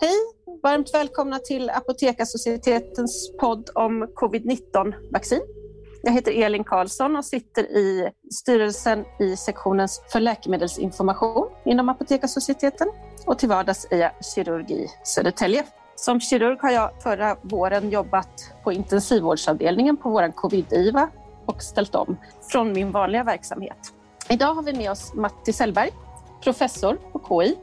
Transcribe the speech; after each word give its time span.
Hej! 0.00 0.16
Varmt 0.62 0.94
välkomna 0.94 1.38
till 1.38 1.70
Apotekarsocietetens 1.70 3.32
podd 3.40 3.70
om 3.74 4.08
covid-19-vaccin. 4.14 5.40
Jag 6.02 6.12
heter 6.12 6.42
Elin 6.42 6.64
Karlsson 6.64 7.16
och 7.16 7.24
sitter 7.24 7.62
i 7.62 8.10
styrelsen 8.32 9.04
i 9.20 9.36
sektionen 9.36 9.88
för 10.12 10.20
läkemedelsinformation 10.20 11.48
inom 11.64 11.88
Apotekarsocieteten 11.88 12.88
och 13.26 13.38
till 13.38 13.48
vardags 13.48 13.86
är 13.90 13.98
jag 13.98 14.12
kirurg 14.34 14.72
i 14.72 14.86
Södertälje. 15.04 15.64
Som 15.94 16.20
kirurg 16.20 16.58
har 16.62 16.70
jag 16.70 17.02
förra 17.02 17.36
våren 17.42 17.90
jobbat 17.90 18.52
på 18.64 18.72
intensivvårdsavdelningen 18.72 19.96
på 19.96 20.10
vår 20.10 20.32
covid-IVA 20.32 21.10
och 21.46 21.62
ställt 21.62 21.94
om 21.94 22.16
från 22.52 22.72
min 22.72 22.92
vanliga 22.92 23.24
verksamhet. 23.24 24.01
Idag 24.32 24.54
har 24.54 24.62
vi 24.62 24.72
med 24.72 24.90
oss 24.90 25.14
Matti 25.14 25.52
Sellberg, 25.52 25.90
professor 26.44 26.98
på 27.12 27.42
KI 27.42 27.56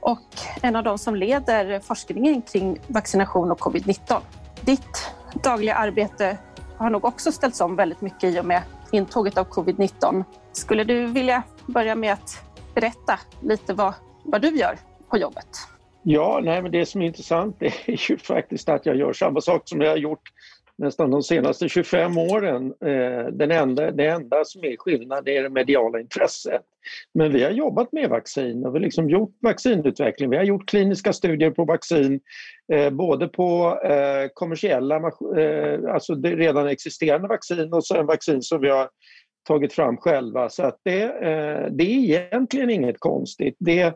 och 0.00 0.28
en 0.62 0.76
av 0.76 0.84
de 0.84 0.98
som 0.98 1.14
leder 1.14 1.80
forskningen 1.80 2.42
kring 2.42 2.78
vaccination 2.86 3.50
och 3.50 3.60
covid-19. 3.60 4.20
Ditt 4.60 5.12
dagliga 5.42 5.74
arbete 5.74 6.38
har 6.76 6.90
nog 6.90 7.04
också 7.04 7.32
ställts 7.32 7.60
om 7.60 7.76
väldigt 7.76 8.00
mycket 8.00 8.24
i 8.24 8.40
och 8.40 8.44
med 8.44 8.62
intåget 8.92 9.38
av 9.38 9.48
covid-19. 9.48 10.24
Skulle 10.52 10.84
du 10.84 11.06
vilja 11.06 11.42
börja 11.66 11.94
med 11.94 12.12
att 12.12 12.44
berätta 12.74 13.18
lite 13.40 13.74
vad, 13.74 13.94
vad 14.24 14.42
du 14.42 14.56
gör 14.56 14.78
på 15.08 15.18
jobbet? 15.18 15.48
Ja, 16.02 16.40
nej, 16.42 16.62
men 16.62 16.72
det 16.72 16.86
som 16.86 17.02
är 17.02 17.06
intressant 17.06 17.56
är 17.62 18.10
ju 18.10 18.18
faktiskt 18.18 18.68
att 18.68 18.86
jag 18.86 18.96
gör 18.96 19.12
samma 19.12 19.40
sak 19.40 19.62
som 19.64 19.80
jag 19.80 19.90
har 19.90 19.96
gjort 19.96 20.32
nästan 20.78 21.10
de 21.10 21.22
senaste 21.22 21.68
25 21.68 22.18
åren. 22.18 22.74
Eh, 22.80 23.26
den 23.32 23.50
enda, 23.50 23.90
det 23.90 24.06
enda 24.06 24.44
som 24.44 24.64
är 24.64 24.76
skillnad 24.76 25.28
är 25.28 25.42
det 25.42 25.50
mediala 25.50 26.00
intresset. 26.00 26.62
Men 27.14 27.32
vi 27.32 27.44
har 27.44 27.50
jobbat 27.50 27.92
med 27.92 28.10
vaccin 28.10 28.66
och 28.66 28.74
vi 28.74 28.78
har 28.78 28.84
liksom 28.84 29.10
gjort 29.10 29.36
vaccinutveckling. 29.40 30.30
Vi 30.30 30.36
har 30.36 30.44
gjort 30.44 30.68
kliniska 30.68 31.12
studier 31.12 31.50
på 31.50 31.64
vaccin 31.64 32.20
eh, 32.72 32.90
både 32.90 33.28
på 33.28 33.80
eh, 33.84 34.28
kommersiella, 34.34 35.10
alltså 35.92 36.14
redan 36.14 36.68
existerande 36.68 37.28
vaccin 37.28 37.72
och 37.72 37.86
sen 37.86 38.06
vaccin 38.06 38.42
som 38.42 38.60
vi 38.60 38.68
har 38.68 38.88
tagit 39.48 39.72
fram 39.72 39.96
själva. 39.96 40.48
Så 40.48 40.62
att 40.62 40.80
det, 40.82 41.06
det 41.70 41.84
är 41.84 42.28
egentligen 42.30 42.70
inget 42.70 43.00
konstigt. 43.00 43.56
Det, 43.58 43.94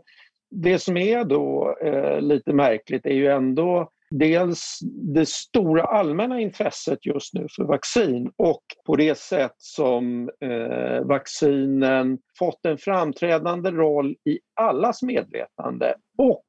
det 0.51 0.79
som 0.79 0.97
är 0.97 1.25
då 1.25 1.77
lite 2.21 2.53
märkligt 2.53 3.07
är 3.07 3.15
ju 3.15 3.27
ändå 3.27 3.91
dels 4.11 4.79
det 5.15 5.29
stora 5.29 5.83
allmänna 5.83 6.41
intresset 6.41 7.07
just 7.07 7.35
nu 7.35 7.47
för 7.57 7.65
vaccin 7.65 8.31
och 8.37 8.63
på 8.87 8.97
det 8.97 9.19
sätt 9.19 9.55
som 9.57 10.31
eh, 10.41 11.05
vaccinen 11.05 12.19
fått 12.39 12.67
en 12.67 12.79
framträdande 12.79 13.71
roll 13.71 14.17
i 14.25 14.39
allas 14.55 15.03
medvetande 15.03 15.95
och 16.19 16.45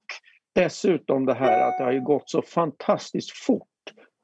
dessutom 0.55 1.25
det 1.25 1.33
här 1.33 1.69
att 1.69 1.77
det 1.77 1.83
har 1.83 2.05
gått 2.05 2.30
så 2.30 2.41
fantastiskt 2.41 3.31
fort 3.31 3.67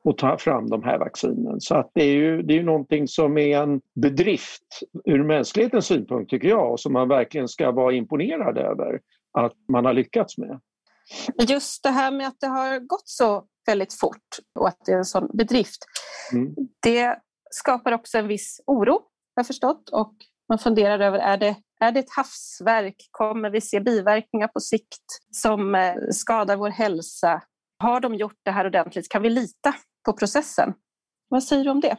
att 0.09 0.17
ta 0.17 0.37
fram 0.37 0.69
de 0.69 0.83
här 0.83 0.99
vaccinen. 0.99 1.61
Så 1.61 1.75
att 1.75 1.91
det 1.93 2.03
är 2.03 2.13
ju 2.13 2.41
det 2.41 2.57
är 2.57 2.63
någonting 2.63 3.07
som 3.07 3.37
är 3.37 3.61
en 3.61 3.81
bedrift 3.95 4.81
ur 5.05 5.23
mänsklighetens 5.23 5.85
synpunkt 5.85 6.29
tycker 6.29 6.47
jag 6.47 6.71
och 6.71 6.79
som 6.79 6.93
man 6.93 7.07
verkligen 7.07 7.47
ska 7.47 7.71
vara 7.71 7.93
imponerad 7.93 8.57
över 8.57 8.99
att 9.31 9.53
man 9.67 9.85
har 9.85 9.93
lyckats 9.93 10.37
med. 10.37 10.59
Just 11.47 11.83
det 11.83 11.89
här 11.89 12.11
med 12.11 12.27
att 12.27 12.39
det 12.39 12.47
har 12.47 12.79
gått 12.79 13.07
så 13.07 13.45
väldigt 13.65 13.93
fort 13.93 14.39
och 14.59 14.67
att 14.67 14.77
det 14.85 14.91
är 14.91 14.97
en 14.97 15.05
sån 15.05 15.29
bedrift. 15.33 15.85
Mm. 16.33 16.55
Det 16.81 17.17
skapar 17.51 17.91
också 17.91 18.17
en 18.17 18.27
viss 18.27 18.61
oro, 18.67 18.91
har 18.91 19.01
jag 19.35 19.47
förstått. 19.47 19.89
Och 19.89 20.13
man 20.49 20.59
funderar 20.59 20.99
över, 20.99 21.19
är 21.19 21.37
det, 21.37 21.55
är 21.79 21.91
det 21.91 21.99
ett 21.99 22.15
havsverk? 22.15 22.95
Kommer 23.11 23.49
vi 23.49 23.61
se 23.61 23.79
biverkningar 23.79 24.47
på 24.47 24.59
sikt 24.59 25.05
som 25.31 25.75
eh, 25.75 25.95
skadar 26.11 26.55
vår 26.55 26.69
hälsa? 26.69 27.41
Har 27.79 27.99
de 27.99 28.15
gjort 28.15 28.39
det 28.43 28.51
här 28.51 28.65
ordentligt? 28.65 29.09
Kan 29.09 29.21
vi 29.21 29.29
lita 29.29 29.75
på 30.05 30.13
processen? 30.13 30.73
Vad 31.29 31.43
säger 31.43 31.63
du 31.63 31.69
om 31.69 31.79
det? 31.79 31.97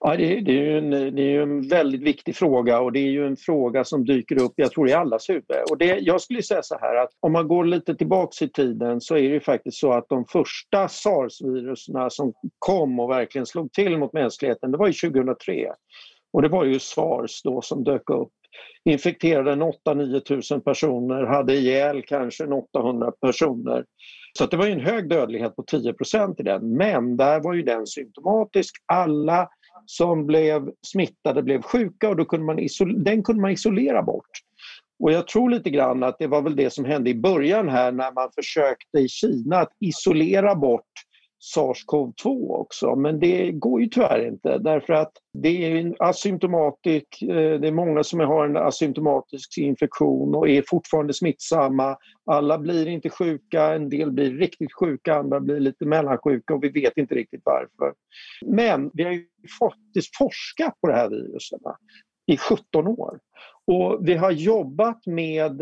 Ja, 0.00 0.16
det, 0.16 0.40
det, 0.40 0.52
är 0.52 0.62
ju 0.62 0.78
en, 0.78 0.90
det 0.90 1.22
är 1.22 1.40
en 1.40 1.68
väldigt 1.68 2.02
viktig 2.02 2.36
fråga 2.36 2.80
och 2.80 2.92
det 2.92 2.98
är 2.98 3.10
ju 3.10 3.26
en 3.26 3.36
fråga 3.36 3.84
som 3.84 4.04
dyker 4.04 4.42
upp, 4.42 4.52
jag 4.56 4.70
tror 4.70 4.88
i 4.88 4.92
allas 4.92 5.30
huvud. 5.30 5.44
Och 5.70 5.78
det, 5.78 5.98
jag 5.98 6.20
skulle 6.20 6.42
säga 6.42 6.62
så 6.62 6.78
här 6.80 6.96
att 6.96 7.10
om 7.20 7.32
man 7.32 7.48
går 7.48 7.64
lite 7.64 7.94
tillbaks 7.94 8.42
i 8.42 8.48
tiden 8.48 9.00
så 9.00 9.16
är 9.16 9.22
det 9.22 9.28
ju 9.28 9.40
faktiskt 9.40 9.78
så 9.78 9.92
att 9.92 10.08
de 10.08 10.24
första 10.24 10.88
sars-virusen 10.88 12.10
som 12.10 12.32
kom 12.58 13.00
och 13.00 13.10
verkligen 13.10 13.46
slog 13.46 13.72
till 13.72 13.98
mot 13.98 14.12
mänskligheten, 14.12 14.72
det 14.72 14.78
var 14.78 14.86
ju 14.86 14.92
2003. 14.92 15.72
Och 16.32 16.42
det 16.42 16.48
var 16.48 16.64
ju 16.64 16.78
sars 16.78 17.42
då 17.42 17.62
som 17.62 17.84
dök 17.84 18.10
upp. 18.10 18.32
Infekterade 18.84 19.54
8-9 19.86 20.20
tusen 20.20 20.60
personer, 20.60 21.26
hade 21.26 21.54
ihjäl 21.54 22.02
kanske 22.02 22.44
800 22.46 23.12
personer. 23.20 23.84
Så 24.38 24.46
det 24.46 24.56
var 24.56 24.66
en 24.66 24.80
hög 24.80 25.08
dödlighet 25.08 25.56
på 25.56 25.62
10% 25.62 26.40
i 26.40 26.42
den. 26.42 26.76
Men 26.76 27.16
där 27.16 27.40
var 27.40 27.54
ju 27.54 27.62
den 27.62 27.86
symptomatisk. 27.86 28.74
Alla 28.86 29.48
som 29.86 30.26
blev 30.26 30.70
smittade 30.86 31.42
blev 31.42 31.62
sjuka 31.62 32.08
och 32.08 32.16
då 32.16 32.24
kunde 32.24 32.46
man 32.46 32.68
den 33.04 33.22
kunde 33.22 33.42
man 33.42 33.50
isolera 33.50 34.02
bort. 34.02 34.30
Och 35.00 35.12
jag 35.12 35.28
tror 35.28 35.50
lite 35.50 35.70
grann 35.70 36.02
att 36.02 36.18
det 36.18 36.26
var 36.26 36.42
väl 36.42 36.56
det 36.56 36.72
som 36.72 36.84
hände 36.84 37.10
i 37.10 37.14
början 37.14 37.68
här 37.68 37.92
när 37.92 38.12
man 38.12 38.30
försökte 38.34 38.98
i 38.98 39.08
Kina 39.08 39.56
att 39.56 39.72
isolera 39.80 40.54
bort 40.54 40.82
SARS-CoV-2 41.56 42.50
också 42.50 42.96
men 42.96 43.20
det 43.20 43.52
går 43.52 43.80
ju 43.80 43.86
tyvärr 43.86 44.28
inte 44.28 44.58
därför 44.58 44.92
att 44.92 45.12
det 45.32 45.64
är 45.64 45.76
en 45.76 45.94
asymptomatisk, 45.98 47.22
eh, 47.22 47.60
det 47.60 47.68
är 47.68 47.72
många 47.72 48.04
som 48.04 48.20
har 48.20 48.44
en 48.44 48.56
asymptomatisk 48.56 49.58
infektion 49.58 50.34
och 50.34 50.48
är 50.48 50.64
fortfarande 50.66 51.14
smittsamma. 51.14 51.96
Alla 52.30 52.58
blir 52.58 52.88
inte 52.88 53.10
sjuka, 53.10 53.74
en 53.74 53.88
del 53.88 54.12
blir 54.12 54.30
riktigt 54.30 54.72
sjuka, 54.72 55.14
andra 55.14 55.40
blir 55.40 55.60
lite 55.60 55.84
mellansjuka 55.84 56.54
och 56.54 56.64
vi 56.64 56.68
vet 56.68 56.96
inte 56.96 57.14
riktigt 57.14 57.42
varför. 57.44 57.94
Men 58.46 58.90
vi 58.94 59.04
har 59.04 59.12
ju 59.12 59.24
faktiskt 59.60 60.16
forskat 60.16 60.80
på 60.80 60.86
det 60.86 60.94
här 60.94 61.10
viruset 61.10 61.60
i 62.26 62.36
17 62.36 62.86
år 62.86 63.18
och 63.66 63.98
vi 64.08 64.14
har 64.14 64.30
jobbat 64.30 65.06
med 65.06 65.60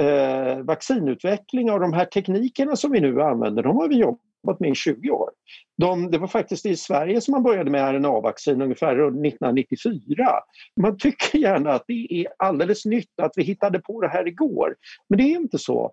eh, 0.00 0.58
vaccinutveckling 0.62 1.70
och 1.70 1.80
de 1.80 1.92
här 1.92 2.04
teknikerna 2.04 2.76
som 2.76 2.92
vi 2.92 3.00
nu 3.00 3.22
använder, 3.22 3.62
de 3.62 3.76
har 3.76 3.88
vi 3.88 3.98
jobbat 3.98 4.27
jobbat 4.48 4.60
med 4.60 4.70
i 4.70 4.74
20 4.74 5.10
år. 5.10 5.30
De, 5.78 6.10
det 6.10 6.18
var 6.18 6.28
faktiskt 6.28 6.66
i 6.66 6.76
Sverige 6.76 7.20
som 7.20 7.32
man 7.32 7.42
började 7.42 7.70
med 7.70 7.94
RNA-vaccin 7.94 8.62
ungefär 8.62 8.92
1994. 8.92 10.26
Man 10.80 10.98
tycker 10.98 11.38
gärna 11.38 11.72
att 11.72 11.84
det 11.86 12.06
är 12.10 12.26
alldeles 12.38 12.84
nytt 12.84 13.20
att 13.22 13.32
vi 13.36 13.42
hittade 13.42 13.80
på 13.80 14.00
det 14.00 14.08
här 14.08 14.28
igår. 14.28 14.76
Men 15.08 15.18
det 15.18 15.24
är 15.24 15.36
inte 15.36 15.58
så. 15.58 15.92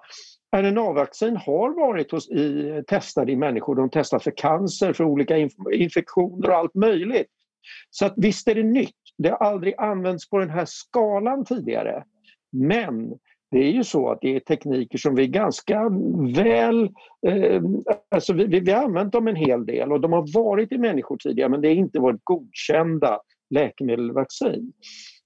RNA-vaccin 0.55 1.38
har 1.38 1.75
varit 1.75 2.11
hos, 2.11 2.29
i, 2.29 2.83
testade 2.88 3.31
i 3.31 3.35
människor. 3.35 3.75
De 3.75 3.89
testar 3.89 4.19
för 4.19 4.31
cancer, 4.31 4.94
för 4.94 5.03
olika 5.03 5.38
inf 5.38 5.53
infektioner 5.73 6.49
och 6.49 6.55
allt 6.55 6.75
möjligt. 6.75 7.31
Så 7.89 8.05
att 8.05 8.13
visst 8.17 8.47
är 8.47 8.55
det 8.55 8.63
nytt. 8.63 8.91
Det 9.17 9.29
har 9.29 9.38
aldrig 9.38 9.73
använts 9.77 10.29
på 10.29 10.38
den 10.38 10.49
här 10.49 10.65
skalan 10.67 11.45
tidigare. 11.45 12.03
Men 12.51 13.13
det 13.51 13.57
är 13.57 13.72
ju 13.72 13.83
så 13.83 14.09
att 14.09 14.22
det 14.22 14.35
är 14.35 14.39
tekniker 14.39 14.97
som 14.97 15.16
vi 15.16 15.28
ganska 15.28 15.89
väl... 16.35 16.83
Eh, 17.28 17.61
alltså 18.11 18.33
vi, 18.33 18.45
vi, 18.45 18.59
vi 18.59 18.72
har 18.72 18.83
använt 18.83 19.13
dem 19.13 19.28
en 19.28 19.35
hel 19.35 19.66
del 19.66 19.91
och 19.91 20.01
de 20.01 20.13
har 20.13 20.33
varit 20.33 20.72
i 20.72 20.78
människor 20.78 21.17
tidigare 21.17 21.50
men 21.50 21.61
det 21.61 21.67
har 21.67 21.75
inte 21.75 22.00
varit 22.00 22.22
godkända 22.23 23.19
läkemedel 23.50 24.11
vaccin. 24.11 24.73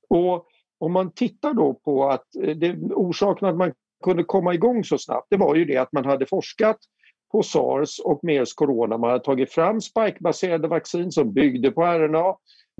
Och 0.09 0.45
om 0.79 0.93
man 0.93 1.11
tittar 1.11 1.53
då 1.53 1.73
på 1.73 2.09
att 2.09 2.35
eh, 2.43 2.55
det, 2.55 2.77
orsaken 2.93 3.47
att 3.47 3.57
man 3.57 3.73
kunde 4.03 4.23
komma 4.23 4.53
igång 4.53 4.83
så 4.83 4.97
snabbt 4.97 5.27
det 5.29 5.37
var 5.37 5.55
ju 5.55 5.65
det 5.65 5.77
att 5.77 5.91
man 5.91 6.05
hade 6.05 6.25
forskat 6.25 6.77
på 7.31 7.43
sars 7.43 7.99
och 8.03 8.19
mers 8.23 8.53
corona. 8.53 8.97
Man 8.97 9.09
hade 9.09 9.23
tagit 9.23 9.51
fram 9.51 9.81
spikebaserade 9.81 10.67
vaccin 10.67 11.11
som 11.11 11.33
byggde 11.33 11.71
på 11.71 11.81
RNA. 11.81 12.35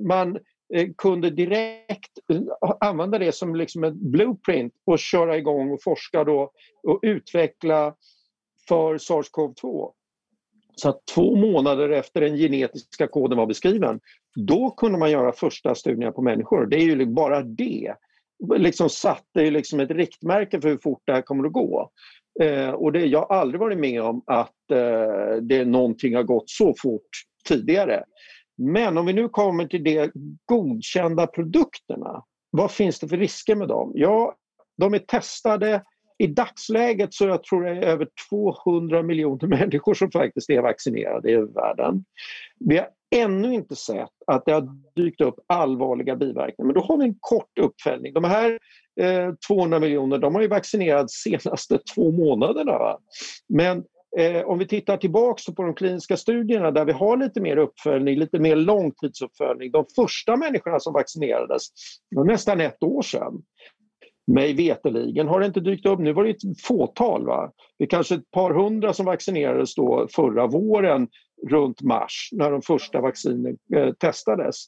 Man 0.07 0.37
Eh, 0.73 0.87
kunde 0.97 1.29
direkt 1.29 2.19
eh, 2.31 2.41
använda 2.79 3.19
det 3.19 3.31
som 3.31 3.55
liksom 3.55 3.83
ett 3.83 3.93
blueprint 3.93 4.73
och 4.85 4.99
köra 4.99 5.37
igång 5.37 5.71
och 5.71 5.83
forska 5.83 6.23
då 6.23 6.51
och 6.83 6.99
utveckla 7.01 7.95
för 8.67 8.97
SARS-CoV-2. 8.97 9.91
Så 10.75 10.89
att 10.89 11.05
två 11.15 11.35
månader 11.35 11.89
efter 11.89 12.21
den 12.21 12.37
genetiska 12.37 13.07
koden 13.07 13.37
var 13.37 13.45
beskriven, 13.45 13.99
då 14.35 14.71
kunde 14.71 14.97
man 14.97 15.11
göra 15.11 15.31
första 15.31 15.75
studierna 15.75 16.11
på 16.11 16.21
människor. 16.21 16.65
Det 16.65 16.75
är 16.75 16.83
ju 16.83 16.95
liksom 16.95 17.15
bara 17.15 17.41
det 17.41 17.95
liksom 18.55 18.89
satte 18.89 19.51
liksom 19.51 19.79
ett 19.79 19.91
riktmärke 19.91 20.61
för 20.61 20.69
hur 20.69 20.77
fort 20.77 21.01
det 21.05 21.13
här 21.13 21.21
kommer 21.21 21.45
att 21.45 21.53
gå. 21.53 21.91
Eh, 22.41 22.69
och 22.69 22.91
det, 22.91 23.05
jag 23.05 23.19
har 23.19 23.35
aldrig 23.35 23.59
varit 23.59 23.77
med 23.77 24.01
om 24.01 24.23
att 24.27 24.71
eh, 24.71 25.41
det 25.41 25.65
någonting 25.65 26.15
har 26.15 26.23
gått 26.23 26.49
så 26.49 26.75
fort 26.77 27.09
tidigare. 27.47 28.03
Men 28.59 28.97
om 28.97 29.05
vi 29.05 29.13
nu 29.13 29.29
kommer 29.29 29.65
till 29.65 29.83
de 29.83 30.11
godkända 30.45 31.27
produkterna, 31.27 32.23
vad 32.51 32.71
finns 32.71 32.99
det 32.99 33.07
för 33.07 33.17
risker 33.17 33.55
med 33.55 33.67
dem? 33.67 33.91
Ja, 33.95 34.35
de 34.77 34.93
är 34.93 34.99
testade 34.99 35.83
I 36.17 36.27
dagsläget 36.27 37.13
så 37.13 37.25
jag 37.25 37.43
tror 37.43 37.67
jag 37.67 37.77
är 37.77 37.81
över 37.81 38.07
200 38.29 39.03
miljoner 39.03 39.47
människor 39.59 39.93
som 39.93 40.11
faktiskt 40.11 40.49
är 40.49 40.61
vaccinerade 40.61 41.31
i 41.31 41.35
världen. 41.35 42.05
Vi 42.59 42.77
har 42.77 42.87
ännu 43.15 43.53
inte 43.53 43.75
sett 43.75 44.09
att 44.27 44.45
det 44.45 44.51
har 44.51 44.69
dykt 44.95 45.21
upp 45.21 45.35
allvarliga 45.47 46.15
biverkningar 46.15 46.65
men 46.65 46.73
då 46.73 46.81
har 46.81 46.97
vi 46.97 47.03
en 47.05 47.17
kort 47.19 47.59
uppföljning. 47.59 48.13
De 48.13 48.23
här 48.23 48.59
eh, 49.01 49.33
200 49.47 49.79
miljoner 49.79 50.17
de 50.17 50.35
har 50.35 50.41
ju 50.41 50.47
vaccinerats 50.47 51.13
senaste 51.13 51.79
två 51.95 52.11
månaderna. 52.11 52.71
Va? 52.71 52.99
Men 53.49 53.83
Eh, 54.17 54.41
om 54.41 54.59
vi 54.59 54.67
tittar 54.67 54.97
tillbaka 54.97 55.51
på 55.51 55.63
de 55.63 55.75
kliniska 55.75 56.17
studierna 56.17 56.71
där 56.71 56.85
vi 56.85 56.91
har 56.91 57.17
lite 57.17 57.41
mer 57.41 57.57
uppföljning, 57.57 58.19
lite 58.19 58.39
mer 58.39 58.55
långtidsuppföljning. 58.55 59.71
De 59.71 59.85
första 59.95 60.35
människorna 60.35 60.79
som 60.79 60.93
vaccinerades 60.93 61.63
var 62.15 62.23
nästan 62.23 62.61
ett 62.61 62.83
år 62.83 63.01
sedan. 63.01 63.33
Mig 64.27 64.53
veteligen 64.53 65.27
har 65.27 65.39
det 65.39 65.45
inte 65.45 65.59
dykt 65.59 65.85
upp, 65.85 65.99
nu 65.99 66.13
var 66.13 66.23
det 66.23 66.29
ett 66.29 66.61
fåtal. 66.63 67.25
Va? 67.25 67.51
Det 67.77 67.83
är 67.83 67.87
kanske 67.87 68.15
ett 68.15 68.31
par 68.31 68.53
hundra 68.53 68.93
som 68.93 69.05
vaccinerades 69.05 69.75
då 69.75 70.07
förra 70.11 70.47
våren 70.47 71.07
runt 71.47 71.81
mars 71.81 72.29
när 72.31 72.51
de 72.51 72.61
första 72.61 73.01
vaccinen 73.01 73.57
eh, 73.75 73.93
testades. 73.93 74.65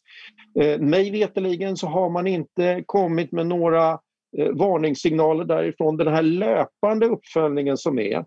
Eh, 0.59 0.79
mig 0.79 1.11
veteligen 1.11 1.77
så 1.77 1.87
har 1.87 2.09
man 2.09 2.27
inte 2.27 2.83
kommit 2.85 3.31
med 3.31 3.47
några 3.47 3.99
eh, 4.37 4.49
varningssignaler 4.53 5.45
därifrån. 5.45 5.97
Den 5.97 6.13
här 6.13 6.21
löpande 6.21 7.05
uppföljningen 7.05 7.77
som 7.77 7.99
är 7.99 8.25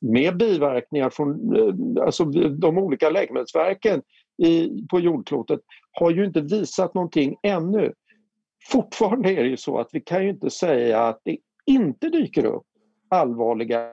med 0.00 0.36
biverkningar 0.36 1.10
från 1.10 1.56
eh, 1.56 2.04
alltså 2.04 2.24
de 2.50 2.78
olika 2.78 3.10
läkemedelsverken 3.10 4.02
i, 4.42 4.70
på 4.90 5.00
jordklotet 5.00 5.60
har 5.92 6.10
ju 6.10 6.24
inte 6.24 6.40
visat 6.40 6.94
någonting 6.94 7.36
ännu. 7.42 7.92
Fortfarande 8.70 9.32
är 9.32 9.42
det 9.42 9.48
ju 9.48 9.56
så 9.56 9.78
att 9.78 9.88
vi 9.92 10.00
kan 10.00 10.24
ju 10.24 10.30
inte 10.30 10.50
säga 10.50 11.02
att 11.02 11.20
det 11.24 11.36
inte 11.66 12.08
dyker 12.08 12.44
upp 12.44 12.66
allvarliga 13.10 13.90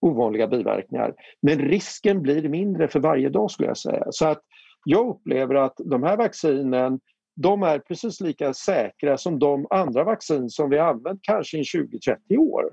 ovanliga 0.00 0.46
biverkningar. 0.46 1.14
Men 1.42 1.58
risken 1.58 2.22
blir 2.22 2.48
mindre 2.48 2.88
för 2.88 3.00
varje 3.00 3.28
dag 3.28 3.50
skulle 3.50 3.68
jag 3.68 3.78
säga. 3.78 4.04
Så 4.10 4.26
att 4.26 4.42
jag 4.84 5.08
upplever 5.08 5.54
att 5.54 5.74
de 5.76 6.02
här 6.02 6.16
vaccinen 6.16 7.00
de 7.34 7.62
är 7.62 7.78
precis 7.78 8.20
lika 8.20 8.54
säkra 8.54 9.18
som 9.18 9.38
de 9.38 9.66
andra 9.70 10.04
vaccin 10.04 10.50
som 10.50 10.70
vi 10.70 10.78
använt 10.78 11.20
kanske 11.22 11.58
i 11.58 11.62
20-30 11.62 12.36
år. 12.36 12.72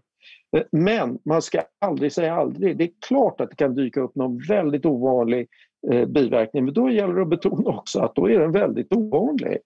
Eh, 0.58 0.64
men 0.72 1.20
man 1.26 1.42
ska 1.42 1.62
aldrig 1.82 2.14
säga 2.14 2.36
aldrig. 2.36 2.78
Det 2.78 2.84
är 2.84 2.92
klart 3.08 3.42
att 3.42 3.50
det 3.50 3.56
kan 3.56 3.76
dyka 3.76 4.02
upp 4.02 4.16
någon 4.16 4.40
väldigt 4.48 4.86
ovanlig 4.86 5.48
eh, 5.92 6.06
biverkning 6.06 6.66
men 6.66 6.74
då 6.74 6.90
gäller 6.90 7.14
det 7.14 7.22
att 7.22 7.30
betona 7.30 7.70
också 7.70 8.00
att 8.00 8.16
då 8.16 8.30
är 8.30 8.40
den 8.40 8.52
väldigt 8.52 8.94
ovanlig. 8.94 9.58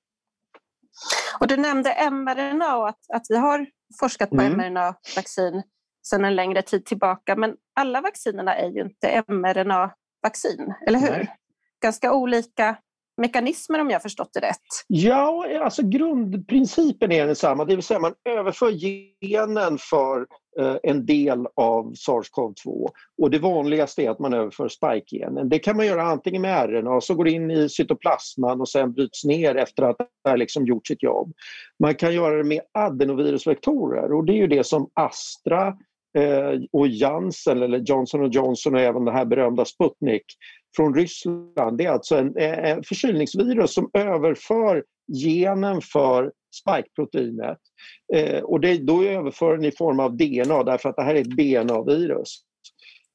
Och 1.39 1.47
du 1.47 1.57
nämnde 1.57 2.09
mRNA 2.11 2.77
och 2.77 2.89
att, 2.89 2.99
att 3.13 3.25
vi 3.29 3.37
har 3.37 3.67
forskat 3.99 4.29
på 4.29 4.41
mm. 4.41 4.57
mRNA-vaccin 4.57 5.63
sedan 6.07 6.25
en 6.25 6.35
längre 6.35 6.61
tid 6.61 6.85
tillbaka 6.85 7.35
men 7.35 7.55
alla 7.75 8.01
vaccinerna 8.01 8.55
är 8.55 8.69
ju 8.69 8.81
inte 8.81 9.23
mRNA-vaccin, 9.27 10.73
eller 10.87 10.99
hur? 10.99 11.09
Nej. 11.09 11.35
Ganska 11.81 12.13
olika 12.13 12.75
mekanismer 13.17 13.79
om 13.81 13.89
jag 13.89 14.01
förstått 14.01 14.29
det 14.33 14.39
rätt? 14.39 14.57
Ja, 14.87 15.45
alltså 15.61 15.81
grundprincipen 15.83 17.11
är 17.11 17.27
densamma, 17.27 17.65
det 17.65 17.75
vill 17.75 17.83
säga 17.83 17.99
man 17.99 18.13
överför 18.29 18.71
genen 18.71 19.77
för 19.77 20.27
eh, 20.59 20.75
en 20.83 21.05
del 21.05 21.47
av 21.55 21.93
sars-cov-2 21.93 22.89
och 23.21 23.31
det 23.31 23.39
vanligaste 23.39 24.03
är 24.03 24.09
att 24.09 24.19
man 24.19 24.33
överför 24.33 24.67
spike-genen. 24.67 25.49
Det 25.49 25.59
kan 25.59 25.77
man 25.77 25.85
göra 25.85 26.03
antingen 26.03 26.41
med 26.41 26.69
RNA 26.69 27.01
så 27.01 27.15
går 27.15 27.27
in 27.27 27.51
i 27.51 27.69
cytoplasman 27.69 28.61
och 28.61 28.69
sen 28.69 28.93
bryts 28.93 29.23
ner 29.23 29.55
efter 29.55 29.83
att 29.83 29.97
det 29.97 30.29
har 30.29 30.37
liksom 30.37 30.65
gjort 30.65 30.87
sitt 30.87 31.03
jobb. 31.03 31.33
Man 31.79 31.95
kan 31.95 32.13
göra 32.13 32.37
det 32.37 32.43
med 32.43 32.61
adenovirusvektorer 32.71 34.13
och 34.13 34.25
det 34.25 34.33
är 34.33 34.37
ju 34.37 34.47
det 34.47 34.63
som 34.63 34.89
Astra 34.93 35.67
eh, 36.17 36.59
och 36.71 36.87
Janssen 36.87 37.61
eller 37.61 37.79
Johnson 37.79 38.31
Johnson 38.31 38.75
och 38.75 38.81
även 38.81 39.05
det 39.05 39.11
här 39.11 39.25
berömda 39.25 39.65
Sputnik 39.65 40.25
från 40.75 40.95
Ryssland. 40.95 41.77
Det 41.77 41.85
är 41.85 41.89
alltså 41.89 42.15
en, 42.15 42.37
en 42.37 42.83
förkylningsvirus 42.83 43.73
som 43.73 43.89
överför 43.93 44.83
genen 45.23 45.81
för 45.81 46.31
spikeproteinet. 46.61 47.57
Eh, 48.13 48.39
och 48.39 48.59
det, 48.59 48.77
då 48.77 49.03
överför 49.03 49.57
den 49.57 49.65
i 49.65 49.71
form 49.71 49.99
av 49.99 50.17
DNA 50.17 50.63
därför 50.63 50.89
att 50.89 50.95
det 50.95 51.03
här 51.03 51.15
är 51.15 51.21
ett 51.21 51.37
DNA-virus. 51.37 52.39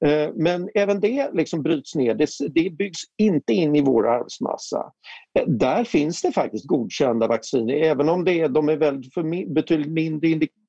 Eh, 0.05 0.31
men 0.34 0.69
även 0.75 1.00
det 1.00 1.31
liksom 1.32 1.62
bryts 1.62 1.94
ner, 1.94 2.14
det, 2.14 2.28
det 2.50 2.70
byggs 2.70 3.00
inte 3.16 3.52
in 3.52 3.76
i 3.76 3.81
vår 3.81 4.08
arvsmassa. 4.08 4.93
Eh, 5.38 5.46
där 5.46 5.84
finns 5.84 6.22
det 6.22 6.32
faktiskt 6.32 6.66
godkända 6.66 7.26
vacciner 7.26 7.75
även 7.75 8.08
om 8.08 8.25
det 8.25 8.40
är, 8.40 8.49
de 8.49 8.69
är 8.69 8.76
väldigt 8.76 9.14
för, 9.14 9.54
betydligt 9.54 9.93
mindre 9.93 10.28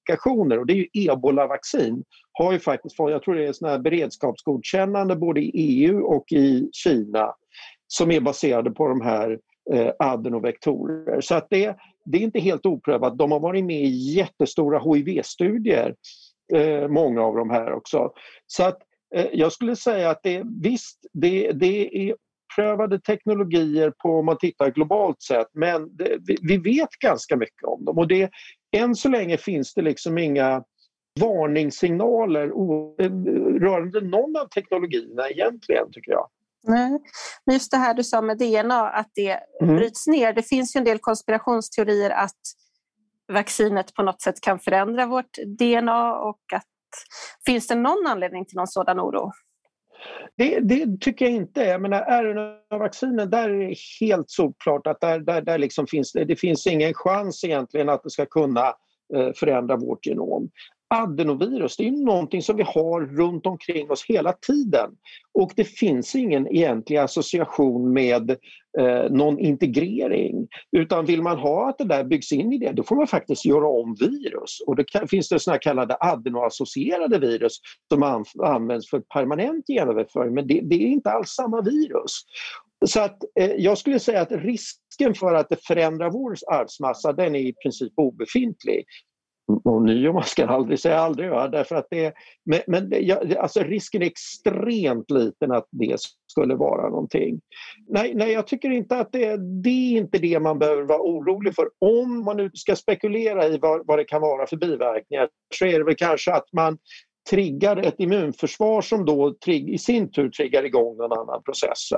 komplikationer 0.09 0.59
och 0.59 0.65
det 0.65 0.73
är 0.73 0.77
ju 0.77 0.87
ebolavaccin 0.93 2.03
har 2.31 2.51
ju 2.51 2.59
faktiskt 2.59 2.95
fått, 2.95 3.11
jag 3.11 3.23
tror 3.23 3.35
det 3.35 3.47
är 3.47 3.53
såna 3.53 3.71
här 3.71 3.79
beredskapsgodkännande 3.79 5.15
både 5.15 5.41
i 5.41 5.51
EU 5.53 6.05
och 6.05 6.31
i 6.31 6.69
Kina 6.73 7.33
som 7.87 8.11
är 8.11 8.19
baserade 8.19 8.71
på 8.71 8.87
de 8.87 9.01
här 9.01 9.39
eh, 9.73 9.91
adenovektorer. 9.99 11.21
Så 11.21 11.35
att 11.35 11.47
det, 11.49 11.75
det 12.05 12.17
är 12.17 12.21
inte 12.21 12.39
helt 12.39 12.65
oprövat. 12.65 13.17
De 13.17 13.31
har 13.31 13.39
varit 13.39 13.65
med 13.65 13.81
i 13.81 14.13
jättestora 14.15 14.79
HIV-studier, 14.79 15.95
eh, 16.53 16.87
många 16.87 17.21
av 17.21 17.35
de 17.35 17.49
här 17.49 17.73
också. 17.73 18.11
Så 18.47 18.63
att 18.63 18.77
eh, 19.15 19.27
jag 19.33 19.51
skulle 19.51 19.75
säga 19.75 20.09
att 20.09 20.19
det, 20.23 20.43
visst, 20.61 20.99
det, 21.13 21.51
det 21.51 22.09
är 22.09 22.15
prövade 22.55 22.99
teknologier 22.99 23.93
på 23.97 24.19
om 24.19 24.25
man 24.25 24.37
tittar 24.37 24.71
globalt 24.71 25.21
sett 25.21 25.47
men 25.53 25.95
det, 25.95 26.17
vi, 26.27 26.37
vi, 26.41 26.57
vet 26.57 26.89
ganska 26.89 27.35
mycket 27.35 27.63
om 27.63 27.85
dem 27.85 27.97
och 27.97 28.07
det, 28.07 28.29
än 28.77 28.95
så 28.95 29.09
länge 29.09 29.37
finns 29.37 29.73
det 29.73 29.81
liksom 29.81 30.17
inga 30.17 30.63
varningssignaler 31.19 32.47
rörande 33.59 34.01
någon 34.01 34.37
av 34.37 34.47
teknologierna 34.47 35.29
egentligen 35.29 35.91
tycker 35.91 36.11
jag. 36.11 36.27
Nej. 36.63 36.99
Men 37.45 37.53
just 37.53 37.71
det 37.71 37.77
här 37.77 37.93
du 37.93 38.03
sa 38.03 38.21
med 38.21 38.37
DNA, 38.37 38.89
att 38.89 39.11
det 39.15 39.39
mm. 39.61 39.75
bryts 39.75 40.07
ner. 40.07 40.33
Det 40.33 40.43
finns 40.43 40.75
ju 40.75 40.77
en 40.77 40.83
del 40.83 40.99
konspirationsteorier 40.99 42.09
att 42.09 42.39
vaccinet 43.33 43.93
på 43.93 44.03
något 44.03 44.21
sätt 44.21 44.41
kan 44.41 44.59
förändra 44.59 45.05
vårt 45.05 45.37
DNA 45.59 46.15
och 46.15 46.39
att 46.53 46.65
finns 47.45 47.67
det 47.67 47.75
någon 47.75 48.07
anledning 48.07 48.45
till 48.45 48.55
någon 48.55 48.67
sådan 48.67 48.99
oro? 48.99 49.31
Det, 50.37 50.59
det, 50.59 51.01
tycker 51.01 51.25
jag 51.25 51.33
inte. 51.33 51.61
Jag 51.61 51.81
menar, 51.81 52.23
RNA-vaccinen, 52.23 53.29
där 53.29 53.49
är 53.49 53.67
det 53.67 53.75
helt 53.99 54.29
solklart 54.29 54.87
att 54.87 55.01
där, 55.01 55.19
där, 55.19 55.41
där 55.41 55.57
liksom 55.57 55.87
finns 55.87 56.11
det, 56.11 56.35
finns 56.35 56.67
ingen 56.67 56.93
chans 56.93 57.43
egentligen 57.43 57.89
att 57.89 58.03
det 58.03 58.09
ska 58.09 58.25
kunna 58.25 58.73
eh, 59.15 59.33
förändra 59.35 59.77
vårt 59.77 60.05
genom 60.05 60.49
adenovirus 60.89 61.77
det 61.77 61.87
är 61.87 61.91
någonting 61.91 62.41
som 62.41 62.57
vi 62.57 62.63
har 62.63 63.01
runt 63.01 63.45
omkring 63.45 63.91
oss 63.91 64.05
hela 64.07 64.33
tiden. 64.33 64.89
Och 65.33 65.51
det 65.55 65.63
finns 65.63 66.15
ingen 66.15 66.47
egentlig 66.47 66.97
association 66.97 67.93
med 67.93 68.31
eh, 68.79 69.09
någon 69.09 69.39
integrering. 69.39 70.47
Utan 70.71 71.05
vill 71.05 71.21
man 71.21 71.37
ha 71.37 71.69
att 71.69 71.77
det 71.77 71.83
där 71.83 72.03
byggs 72.03 72.31
in 72.31 72.53
i 72.53 72.57
det 72.57 72.71
då 72.71 72.83
får 72.83 72.95
man 72.95 73.07
faktiskt 73.07 73.45
göra 73.45 73.67
om 73.67 73.95
virus. 73.99 74.61
Och 74.67 74.75
det 74.75 74.83
kan, 74.83 75.07
finns 75.07 75.29
det 75.29 75.39
såna 75.39 75.57
kallade 75.57 75.97
adenoassocierade 75.99 77.19
virus 77.19 77.59
som 77.93 78.03
an, 78.03 78.25
används 78.43 78.89
för 78.89 78.99
permanent 78.99 79.67
genöverföring 79.67 80.33
men 80.33 80.47
det, 80.47 80.61
det, 80.63 80.75
är 80.75 80.87
inte 80.87 81.11
alls 81.11 81.29
samma 81.29 81.61
virus. 81.61 82.11
Så 82.85 83.01
att 83.01 83.17
eh, 83.39 83.51
jag 83.51 83.77
skulle 83.77 83.99
säga 83.99 84.21
att 84.21 84.31
risken 84.31 85.13
för 85.15 85.33
att 85.33 85.49
det 85.49 85.65
förändrar 85.67 86.11
vår 86.11 86.35
arvsmassa 86.51 87.13
den 87.13 87.35
är 87.35 87.39
i 87.39 87.53
princip 87.53 87.93
obefintlig 87.95 88.85
och 89.63 89.81
ny 89.81 90.11
man 90.11 90.23
ska 90.23 90.45
aldrig 90.45 90.79
säga 90.79 90.99
aldrig. 90.99 91.29
Va? 91.29 91.47
Därför 91.47 91.75
att 91.75 91.87
det, 91.89 92.13
men 92.45 92.59
men 92.67 92.89
det, 92.89 93.37
alltså 93.37 93.59
risken 93.59 94.01
är 94.01 94.05
extremt 94.05 95.11
liten 95.11 95.51
att 95.51 95.67
det 95.71 95.97
skulle 96.27 96.55
vara 96.55 96.89
någonting. 96.89 97.39
Nej, 97.87 98.13
nej 98.15 98.31
jag 98.31 98.47
tycker 98.47 98.69
inte 98.69 98.97
att 98.97 99.11
det, 99.11 99.37
det 99.63 99.69
är 99.69 99.97
inte 99.97 100.17
det 100.17 100.39
man 100.39 100.59
behöver 100.59 100.83
vara 100.83 101.01
orolig 101.01 101.55
för. 101.55 101.69
Om 101.79 102.23
man 102.25 102.37
nu 102.37 102.49
ska 102.53 102.75
spekulera 102.75 103.47
i 103.47 103.57
vad, 103.57 103.87
vad 103.87 103.99
det 103.99 104.03
kan 104.03 104.21
vara 104.21 104.47
för 104.47 104.57
biverkningar 104.57 105.29
så 105.55 105.65
är 105.65 105.79
det 105.79 105.85
väl 105.85 105.95
kanske 105.95 106.33
att 106.33 106.53
man 106.53 106.77
triggar 107.29 107.77
ett 107.77 107.99
immunförsvar 107.99 108.81
som 108.81 109.05
då 109.05 109.35
i 109.45 109.77
sin 109.77 110.11
tur 110.11 110.29
triggar 110.29 110.63
igång 110.63 110.97
någon 110.97 111.19
annan 111.19 111.43
process. 111.43 111.89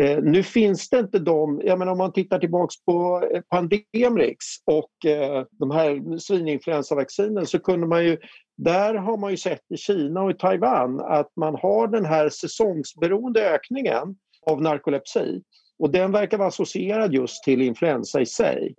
Eh, 0.00 0.18
nu 0.22 0.42
finns 0.42 0.88
det 0.88 0.98
inte 0.98 1.18
de, 1.18 1.60
jag 1.64 1.78
menar 1.78 1.92
om 1.92 1.98
man 1.98 2.12
tittar 2.12 2.38
tillbaks 2.38 2.84
på 2.84 3.28
eh, 3.32 3.40
Pandemrix 3.40 4.36
och 4.66 5.10
eh, 5.10 5.44
de 5.50 5.70
här 5.70 6.18
svininfluensavaccinen 6.18 7.46
så 7.46 7.58
kunde 7.58 7.86
man 7.86 8.04
ju 8.04 8.18
där 8.56 8.94
har 8.94 9.16
man 9.16 9.30
ju 9.30 9.36
sett 9.36 9.62
i 9.74 9.76
Kina 9.76 10.22
och 10.22 10.30
i 10.30 10.34
Taiwan 10.34 11.00
att 11.00 11.32
man 11.36 11.54
har 11.54 11.88
den 11.88 12.04
här 12.04 12.28
säsongsberoende 12.28 13.50
ökningen 13.50 14.16
av 14.46 14.62
narkolepsi 14.62 15.42
och 15.80 15.90
den 15.90 16.12
verkar 16.12 16.38
vara 16.38 16.48
associerad 16.48 17.14
just 17.14 17.44
till 17.44 17.62
influensa 17.62 18.20
i 18.20 18.26
sig. 18.26 18.74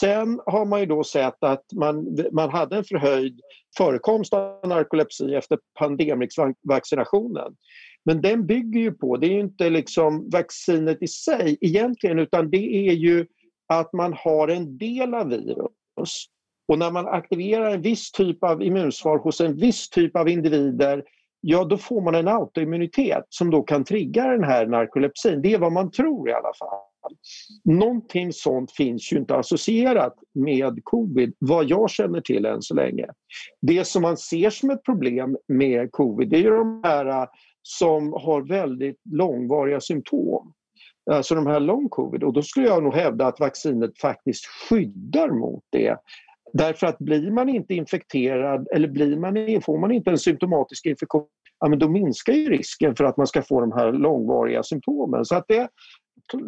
Sen 0.00 0.40
har 0.46 0.64
man 0.64 0.80
ju 0.80 0.86
då 0.86 1.04
sett 1.04 1.44
att 1.44 1.64
man, 1.74 2.18
man 2.32 2.50
hade 2.50 2.76
en 2.76 2.84
förhöjd 2.84 3.40
förekomst 3.76 4.34
av 4.34 4.68
narkolepsi 4.68 5.34
efter 5.34 5.58
pandemrixvaccinationen. 5.78 7.56
Men 8.04 8.20
den 8.20 8.46
bygger 8.46 8.80
ju 8.80 8.92
på, 8.92 9.16
det 9.16 9.26
är 9.26 9.40
inte 9.40 9.70
liksom 9.70 10.30
vaccinet 10.30 11.02
i 11.02 11.08
sig 11.08 11.58
egentligen 11.60 12.18
utan 12.18 12.50
det 12.50 12.88
är 12.88 12.92
ju 12.92 13.26
att 13.68 13.92
man 13.92 14.12
har 14.12 14.48
en 14.48 14.78
del 14.78 15.14
av 15.14 15.28
virus 15.28 16.26
Och 16.68 16.78
när 16.78 16.90
man 16.90 17.08
aktiverar 17.08 17.70
en 17.70 17.82
viss 17.82 18.12
typ 18.12 18.44
av 18.44 18.62
immunsvar 18.62 19.18
hos 19.18 19.40
en 19.40 19.56
viss 19.56 19.90
typ 19.90 20.16
av 20.16 20.28
individer 20.28 21.04
ja 21.44 21.64
då 21.64 21.76
får 21.76 22.00
man 22.00 22.14
en 22.14 22.28
autoimmunitet 22.28 23.24
som 23.28 23.50
då 23.50 23.62
kan 23.62 23.84
trigga 23.84 24.26
den 24.26 24.44
här 24.44 24.66
narkolepsin. 24.66 25.42
Det 25.42 25.54
är 25.54 25.58
vad 25.58 25.72
man 25.72 25.90
tror 25.90 26.28
i 26.28 26.32
alla 26.32 26.52
fall. 26.58 26.78
Någonting 27.64 28.32
sånt 28.32 28.72
finns 28.72 29.12
ju 29.12 29.16
inte 29.16 29.36
associerat 29.36 30.14
med 30.34 30.80
covid, 30.84 31.34
vad 31.38 31.64
jag 31.64 31.90
känner 31.90 32.20
till 32.20 32.46
än 32.46 32.62
så 32.62 32.74
länge. 32.74 33.06
Det 33.60 33.84
som 33.84 34.02
man 34.02 34.16
ser 34.16 34.50
som 34.50 34.70
ett 34.70 34.82
problem 34.82 35.36
med 35.48 35.92
covid 35.92 36.28
det 36.28 36.38
är 36.38 36.50
de 36.50 36.80
här 36.84 37.06
äh, 37.06 37.26
som 37.62 38.12
har 38.12 38.48
väldigt 38.48 39.00
långvariga 39.12 39.80
symptom. 39.80 40.52
Alltså 41.10 41.34
de 41.34 41.46
här 41.46 41.60
long 41.60 41.88
covid 41.88 42.24
och 42.24 42.32
då 42.32 42.42
skulle 42.42 42.66
jag 42.66 42.82
nog 42.82 42.94
hävda 42.94 43.26
att 43.26 43.40
vaccinet 43.40 43.98
faktiskt 43.98 44.46
skyddar 44.46 45.30
mot 45.30 45.64
det. 45.70 45.96
Därför 46.52 46.86
att 46.86 46.98
blir 46.98 47.30
man 47.30 47.48
inte 47.48 47.74
infekterad 47.74 48.68
eller 48.74 48.88
blir 48.88 49.16
man, 49.16 49.62
får 49.62 49.78
man 49.78 49.92
inte 49.92 50.10
en 50.10 50.18
symptomatisk 50.18 50.86
infektion 50.86 51.26
ja, 51.62 51.68
men 51.68 51.78
då 51.78 51.88
minskar 51.88 52.32
ju 52.32 52.50
risken 52.50 52.96
för 52.96 53.04
att 53.04 53.16
man 53.16 53.26
ska 53.26 53.42
få 53.42 53.60
de 53.60 53.72
här 53.72 53.92
långvariga 53.92 54.62
symptomen. 54.62 55.24
Så 55.24 55.34
att 55.34 55.44
det, 55.48 55.68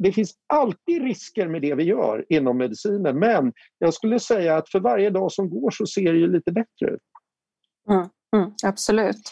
det 0.03 0.13
finns 0.13 0.35
alltid 0.53 1.03
risker 1.03 1.49
med 1.49 1.63
det 1.63 1.75
vi 1.75 1.85
gör 1.85 2.25
inom 2.29 2.59
medicinen 2.59 3.19
men 3.19 3.53
jag 3.79 3.95
skulle 3.95 4.21
säga 4.21 4.57
att 4.57 4.71
för 4.71 4.81
varje 4.81 5.11
dag 5.11 5.33
som 5.33 5.51
går 5.51 5.71
så 5.71 5.87
ser 5.87 6.13
det 6.13 6.19
ju 6.19 6.33
lite 6.33 6.53
bättre 6.53 6.95
ut. 6.95 7.01
Mm, 7.91 8.09
mm, 8.37 8.55
absolut. 8.65 9.31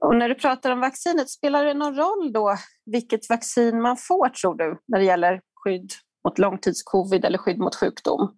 Och 0.00 0.16
när 0.16 0.28
du 0.28 0.34
pratar 0.34 0.70
om 0.70 0.80
vaccinet, 0.80 1.30
spelar 1.30 1.64
det 1.64 1.74
någon 1.74 1.96
roll 1.96 2.32
då 2.32 2.56
vilket 2.86 3.30
vaccin 3.30 3.82
man 3.82 3.96
får 3.96 4.28
tror 4.28 4.54
du 4.54 4.78
när 4.86 4.98
det 4.98 5.04
gäller 5.04 5.40
skydd 5.54 5.90
mot 6.28 6.38
långtidscovid 6.38 7.24
eller 7.24 7.38
skydd 7.38 7.58
mot 7.58 7.74
sjukdom? 7.74 8.36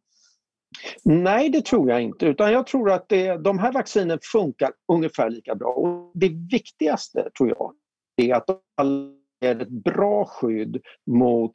Nej, 1.05 1.49
det 1.49 1.65
tror 1.65 1.91
jag 1.91 2.03
inte. 2.03 2.27
Utan 2.27 2.53
jag 2.53 2.67
tror 2.67 2.91
att 2.91 3.09
det, 3.09 3.37
de 3.37 3.59
här 3.59 3.73
vaccinen 3.73 4.19
funkar 4.33 4.73
ungefär 4.93 5.31
lika 5.31 5.55
bra. 5.55 5.69
Och 5.69 6.11
det 6.15 6.29
viktigaste, 6.29 7.31
tror 7.39 7.49
jag, 7.49 7.73
är 8.17 8.35
att 8.35 8.47
de 8.47 9.15
är 9.41 9.61
ett 9.63 9.69
bra 9.69 10.25
skydd 10.25 10.83
mot 11.07 11.53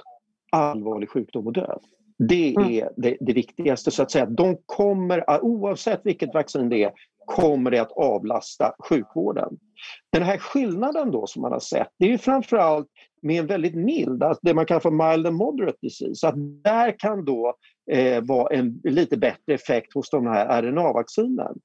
allvarlig 0.51 1.09
sjukdom 1.09 1.47
och 1.47 1.53
död. 1.53 1.79
Det 2.27 2.55
mm. 2.55 2.69
är 2.69 2.89
det, 2.97 3.17
det, 3.19 3.33
viktigaste. 3.33 3.91
så 3.91 4.03
att 4.03 4.11
säga. 4.11 4.25
De 4.25 4.57
kommer, 4.65 5.43
oavsett 5.43 6.01
vilket 6.03 6.33
vaccin 6.33 6.69
det 6.69 6.83
är, 6.83 6.91
kommer 7.25 7.71
det 7.71 7.79
att 7.79 7.91
avlasta 7.91 8.73
sjukvården. 8.89 9.57
Den 10.11 10.23
här 10.23 10.37
skillnaden 10.37 11.11
då 11.11 11.27
som 11.27 11.41
man 11.41 11.51
har 11.51 11.59
sett, 11.59 11.87
det 11.99 12.13
är 12.13 12.17
framförallt 12.17 12.87
med 13.21 13.39
en 13.39 13.47
väldigt 13.47 13.75
mild, 13.75 14.23
alltså 14.23 14.39
det 14.41 14.53
man 14.53 14.65
kallar 14.65 14.79
för 14.79 15.11
mild 15.11 15.27
and 15.27 15.35
moderate 15.35 15.77
disease. 15.81 16.15
Så 16.15 16.27
att 16.27 16.35
där 16.63 16.99
kan 16.99 17.25
då 17.25 17.55
eh, 17.91 18.23
en 18.51 18.81
lite 18.83 19.17
bättre 19.17 19.53
effekt 19.53 19.93
hos 19.93 20.09
de 20.09 20.27
här 20.27 20.61
RNA-vaccinen. 20.61 21.55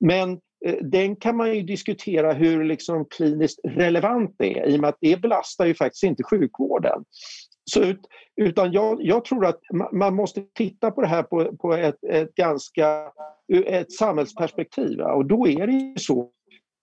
Men 0.00 0.32
eh, 0.66 0.76
den 0.82 1.16
kan 1.16 1.36
man 1.36 1.54
ju 1.54 1.62
diskutera 1.62 2.32
hur 2.32 2.64
liksom 2.64 3.04
kliniskt 3.04 3.60
relevant 3.64 4.34
det 4.38 4.58
är 4.58 4.66
i 4.66 4.76
och 4.76 4.80
med 4.80 4.88
att 4.88 4.98
det 5.00 5.20
belastar 5.20 5.66
ju 5.66 5.74
faktiskt 5.74 6.04
inte 6.04 6.22
sjukvården. 6.22 7.04
Så 7.70 7.82
ut, 7.82 8.00
utan 8.36 8.72
jag, 8.72 8.98
jag, 9.00 9.24
tror 9.24 9.46
att 9.46 9.60
man 9.92 10.14
måste 10.14 10.42
titta 10.54 10.90
på 10.90 11.00
det 11.00 11.06
här 11.06 11.22
på, 11.22 11.56
på 11.56 11.72
ett, 11.72 12.04
ett 12.04 12.34
ganska 12.34 13.12
ett 13.66 13.92
samhällsperspektiv. 13.92 15.00
Och 15.00 15.26
då 15.26 15.48
är 15.48 15.66
det 15.66 15.72
ju 15.72 15.94
så 15.96 16.30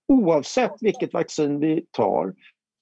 oavsett 0.08 0.74
vilket 0.82 1.14
vaccin 1.14 1.60
vi 1.60 1.86
tar 1.92 2.34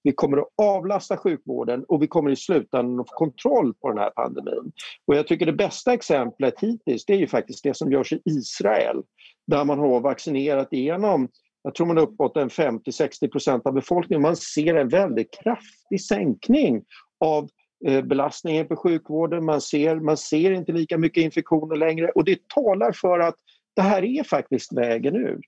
vi 0.03 0.11
kommer 0.11 0.37
att 0.37 0.47
avlasta 0.61 1.17
sjukvården 1.17 1.83
och 1.83 2.01
vi 2.01 2.07
kommer 2.07 2.31
i 2.31 2.35
slutändan 2.35 2.99
att 2.99 3.09
få 3.09 3.15
kontroll 3.15 3.73
på 3.73 3.89
den 3.89 3.97
här 3.97 4.09
pandemin. 4.09 4.71
Och 5.07 5.15
jag 5.15 5.27
tycker 5.27 5.45
det 5.45 5.53
bästa 5.53 5.93
exemplet 5.93 6.59
hittills 6.59 7.05
det 7.05 7.13
är 7.13 7.17
ju 7.17 7.27
faktiskt 7.27 7.63
det 7.63 7.77
som 7.77 7.91
görs 7.91 8.13
i 8.13 8.21
Israel 8.25 9.03
där 9.47 9.65
man 9.65 9.79
har 9.79 9.99
vaccinerat 9.99 10.73
igenom 10.73 11.27
jag 11.63 11.75
tror 11.75 11.87
man 11.87 11.97
är 11.97 12.01
uppåt 12.01 12.37
en 12.37 12.49
50-60% 12.49 13.61
av 13.65 13.73
befolkningen. 13.73 14.21
Man 14.21 14.35
ser 14.35 14.75
en 14.75 14.89
väldigt 14.89 15.33
kraftig 15.43 16.01
sänkning 16.01 16.83
av 17.19 17.49
eh, 17.87 18.01
belastningen 18.01 18.67
på 18.67 18.75
sjukvården. 18.75 19.45
Man 19.45 19.61
ser, 19.61 19.95
man 19.95 20.17
ser 20.17 20.51
inte 20.51 20.71
lika 20.71 20.97
mycket 20.97 21.23
infektioner 21.23 21.75
längre 21.75 22.09
och 22.09 22.25
det 22.25 22.47
talar 22.47 22.91
för 22.91 23.19
att 23.19 23.35
det 23.75 23.81
här 23.81 24.03
är 24.03 24.23
faktiskt 24.23 24.73
vägen 24.73 25.15
ut. 25.15 25.39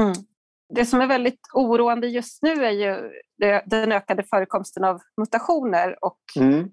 Mm. 0.00 0.12
Det 0.68 0.84
som 0.84 1.00
är 1.00 1.06
väldigt 1.06 1.40
oroande 1.54 2.06
just 2.06 2.42
nu 2.42 2.64
är 2.64 2.70
ju 2.70 3.10
den 3.66 3.92
ökade 3.92 4.22
förekomsten 4.22 4.84
av 4.84 5.00
mutationer 5.20 6.04
och 6.04 6.20
mm. 6.36 6.70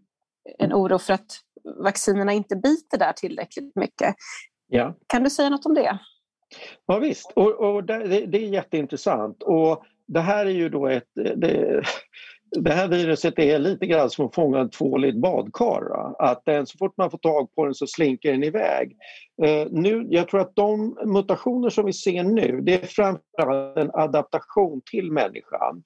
en 0.59 0.73
oro 0.73 0.99
för 0.99 1.13
att 1.13 1.39
vaccinerna 1.83 2.33
inte 2.33 2.55
biter 2.55 2.97
där 2.97 3.13
tillräckligt 3.13 3.75
mycket. 3.75 4.15
Ja. 4.67 4.95
Kan 5.07 5.23
du 5.23 5.29
säga 5.29 5.49
något 5.49 5.65
om 5.65 5.73
det? 5.73 5.99
Ja, 6.85 6.99
visst, 6.99 7.31
och, 7.35 7.51
och 7.51 7.83
det, 7.83 8.25
det, 8.25 8.37
är 8.37 8.49
jätteintressant. 8.49 9.43
Och 9.43 9.83
det 10.07 10.19
här 10.19 10.45
är 10.45 10.51
ju 10.51 10.69
då 10.69 10.87
ett... 10.87 11.09
Det, 11.15 11.83
det 12.62 12.74
här 12.74 12.88
viruset 12.88 13.39
är 13.39 13.59
lite 13.59 13.85
grann 13.85 14.09
som 14.09 14.25
att 14.25 14.35
fånga 14.35 14.59
en 14.59 14.69
tvål 14.69 15.05
i 15.05 15.09
ett 15.09 15.21
badkar. 15.21 16.15
Att 16.19 16.41
den, 16.45 16.65
så 16.65 16.77
fort 16.77 16.97
man 16.97 17.12
får 17.12 17.17
tag 17.17 17.55
på 17.55 17.65
den 17.65 17.74
så 17.74 17.88
slinker 17.88 18.31
den 18.31 18.43
iväg. 18.43 18.97
Eh, 19.43 19.67
nu, 19.71 20.07
jag 20.09 20.27
tror 20.27 20.39
att 20.39 20.55
de 20.55 20.97
mutationer 21.05 21.69
som 21.69 21.85
vi 21.85 21.93
ser 21.93 22.24
nu 22.24 22.62
det 22.62 22.83
är 22.83 22.88
framförallt 22.88 23.77
en 23.77 23.91
adaptation 23.93 24.81
till 24.91 25.12
människan. 25.12 25.83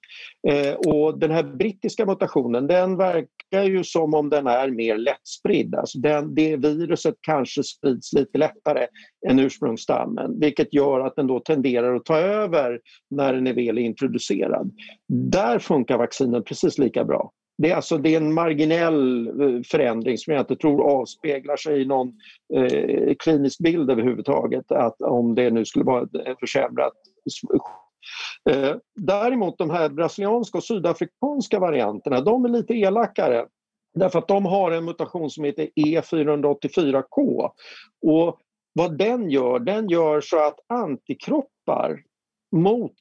Eh, 0.48 0.74
och 0.74 1.18
den 1.18 1.30
här 1.30 1.42
brittiska 1.42 2.06
mutationen 2.06 2.66
den 2.66 2.96
verkar 2.96 3.62
ju 3.62 3.84
som 3.84 4.14
om 4.14 4.30
den 4.30 4.46
är 4.46 4.70
mer 4.70 4.96
lättspridd. 4.96 5.74
Alltså 5.74 5.98
den, 5.98 6.34
det 6.34 6.56
viruset 6.56 7.14
kanske 7.20 7.62
sprids 7.62 8.12
lite 8.12 8.38
lättare 8.38 8.86
än 9.28 9.38
ursprungsstammen 9.38 10.40
vilket 10.40 10.74
gör 10.74 11.00
att 11.00 11.16
den 11.16 11.26
då 11.26 11.40
tenderar 11.40 11.94
att 11.94 12.04
ta 12.04 12.18
över 12.18 12.80
när 13.10 13.32
den 13.32 13.46
är 13.46 13.54
väl 13.54 13.78
introducerad. 13.78 14.70
Där 15.08 15.58
funkar 15.58 15.98
vaccinen 15.98 16.42
precis 16.42 16.78
lika 16.78 17.04
bra. 17.04 17.32
Det 17.62 17.70
är, 17.70 17.76
alltså, 17.76 17.98
det 17.98 18.14
är 18.14 18.16
en 18.16 18.34
marginell 18.34 19.28
eh, 19.28 19.62
förändring 19.70 20.18
som 20.18 20.32
jag 20.34 20.42
inte 20.42 20.56
tror 20.56 21.00
avspeglar 21.00 21.56
sig 21.56 21.82
i 21.82 21.84
någon 21.84 22.12
eh, 22.54 23.14
klinisk 23.18 23.58
bild 23.58 23.90
överhuvudtaget, 23.90 24.72
att 24.72 25.00
om 25.00 25.34
det 25.34 25.50
nu 25.50 25.64
skulle 25.64 25.84
vara 25.84 26.08
en 26.24 26.36
försämrat 26.40 26.92
eh, 28.50 28.76
Däremot 28.94 29.58
de 29.58 29.70
här 29.70 29.88
brasilianska 29.88 30.58
och 30.58 30.64
sydafrikanska 30.64 31.58
varianterna, 31.58 32.20
de 32.20 32.44
är 32.44 32.48
lite 32.48 32.74
elakare. 32.74 33.46
Därför 33.94 34.18
att 34.18 34.28
de 34.28 34.46
har 34.46 34.70
en 34.70 34.84
mutation 34.84 35.30
som 35.30 35.44
heter 35.44 35.68
E484K. 35.76 37.50
Och 38.06 38.40
vad 38.72 38.98
den 38.98 39.30
gör, 39.30 39.58
den 39.58 39.88
gör 39.88 40.20
så 40.20 40.38
att 40.38 40.58
antikroppar 40.68 42.02
mot 42.52 42.92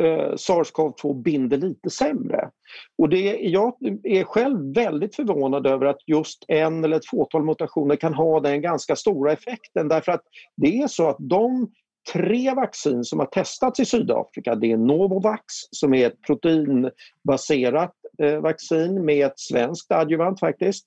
eh, 0.00 0.32
SARS-CoV-2 0.32 1.22
binder 1.22 1.56
lite 1.56 1.90
sämre. 1.90 2.50
Och 2.98 3.08
det, 3.08 3.38
jag 3.40 3.76
är 4.02 4.24
själv 4.24 4.74
väldigt 4.74 5.16
förvånad 5.16 5.66
över 5.66 5.86
att 5.86 5.98
just 6.06 6.44
en 6.48 6.84
eller 6.84 6.96
ett 6.96 7.06
fåtal 7.06 7.44
mutationer 7.44 7.96
kan 7.96 8.14
ha 8.14 8.40
den 8.40 8.62
ganska 8.62 8.96
stora 8.96 9.32
effekten 9.32 9.88
därför 9.88 10.12
att 10.12 10.22
det 10.56 10.78
är 10.78 10.86
så 10.86 11.08
att 11.08 11.16
de 11.18 11.70
tre 12.12 12.54
vaccin 12.54 13.04
som 13.04 13.18
har 13.18 13.26
testats 13.26 13.80
i 13.80 13.84
Sydafrika 13.84 14.54
det 14.54 14.72
är 14.72 14.76
Novovax 14.76 15.44
som 15.70 15.94
är 15.94 16.06
ett 16.06 16.22
proteinbaserat 16.26 17.94
eh, 18.22 18.40
vaccin 18.40 19.04
med 19.04 19.26
ett 19.26 19.38
svenskt 19.38 19.92
adjuvant 19.92 20.40
faktiskt. 20.40 20.86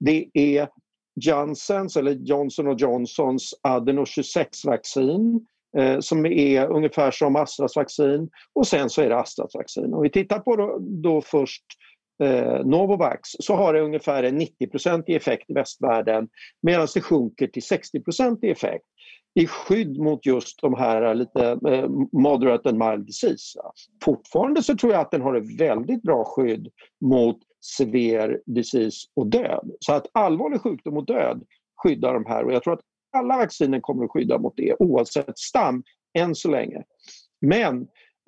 Det 0.00 0.28
är 0.34 0.68
Janssens 1.20 1.96
eller 1.96 2.12
Johnson 2.12 2.66
Johnsons 2.76 3.54
Adeno 3.62 4.04
26-vaccin 4.04 5.46
eh, 5.78 6.00
som 6.00 6.26
är 6.26 6.70
ungefär 6.70 7.10
som 7.10 7.36
Astras 7.36 7.76
vaccin 7.76 8.30
och 8.52 8.66
sen 8.66 8.90
så 8.90 9.02
är 9.02 9.08
det 9.08 9.18
Astras 9.18 9.54
vaccin. 9.54 9.94
Om 9.94 10.02
vi 10.02 10.10
tittar 10.10 10.38
på 10.38 10.56
då, 10.56 10.78
då 10.80 11.20
först 11.20 11.64
eh, 12.22 12.64
Novovax 12.64 13.28
så 13.40 13.54
har 13.54 13.74
det 13.74 13.80
ungefär 13.80 14.22
en 14.22 14.36
90 14.36 15.02
i 15.06 15.14
effekt 15.14 15.50
i 15.50 15.54
västvärlden 15.54 16.28
medan 16.62 16.86
det 16.94 17.00
sjunker 17.00 17.46
till 17.46 17.62
60 17.62 17.98
i 18.42 18.50
effekt 18.50 18.84
i 19.34 19.46
skydd 19.46 19.98
mot 19.98 20.26
just 20.26 20.60
de 20.60 20.74
här 20.74 21.02
eh, 21.02 21.14
lite 21.14 21.58
eh, 21.68 21.88
moderate 22.12 22.68
and 22.68 22.78
mild 22.78 23.06
disease. 23.06 23.60
Fortfarande 24.04 24.62
så 24.62 24.76
tror 24.76 24.92
jag 24.92 25.00
att 25.00 25.10
den 25.10 25.22
har 25.22 25.34
ett 25.34 25.60
väldigt 25.60 26.02
bra 26.02 26.24
skydd 26.24 26.68
mot 27.00 27.38
sever 27.76 28.40
disease 28.46 29.08
och 29.16 29.26
död. 29.26 29.70
Så 29.80 29.92
att 29.92 30.06
allvarlig 30.12 30.60
sjukdom 30.60 30.96
och 30.96 31.06
död 31.06 31.44
skyddar 31.76 32.14
de 32.14 32.26
här 32.26 32.44
och 32.44 32.52
jag 32.52 32.62
tror 32.62 32.74
att 32.74 32.80
alla 33.12 33.36
vacciner 33.36 33.80
kommer 33.80 34.04
att 34.04 34.10
skydda 34.10 34.38
mot 34.38 34.56
det 34.56 34.76
oavsett 34.78 35.38
stam 35.38 35.82
än 36.18 36.34
så 36.34 36.50
länge. 36.50 36.82
Men 37.40 37.80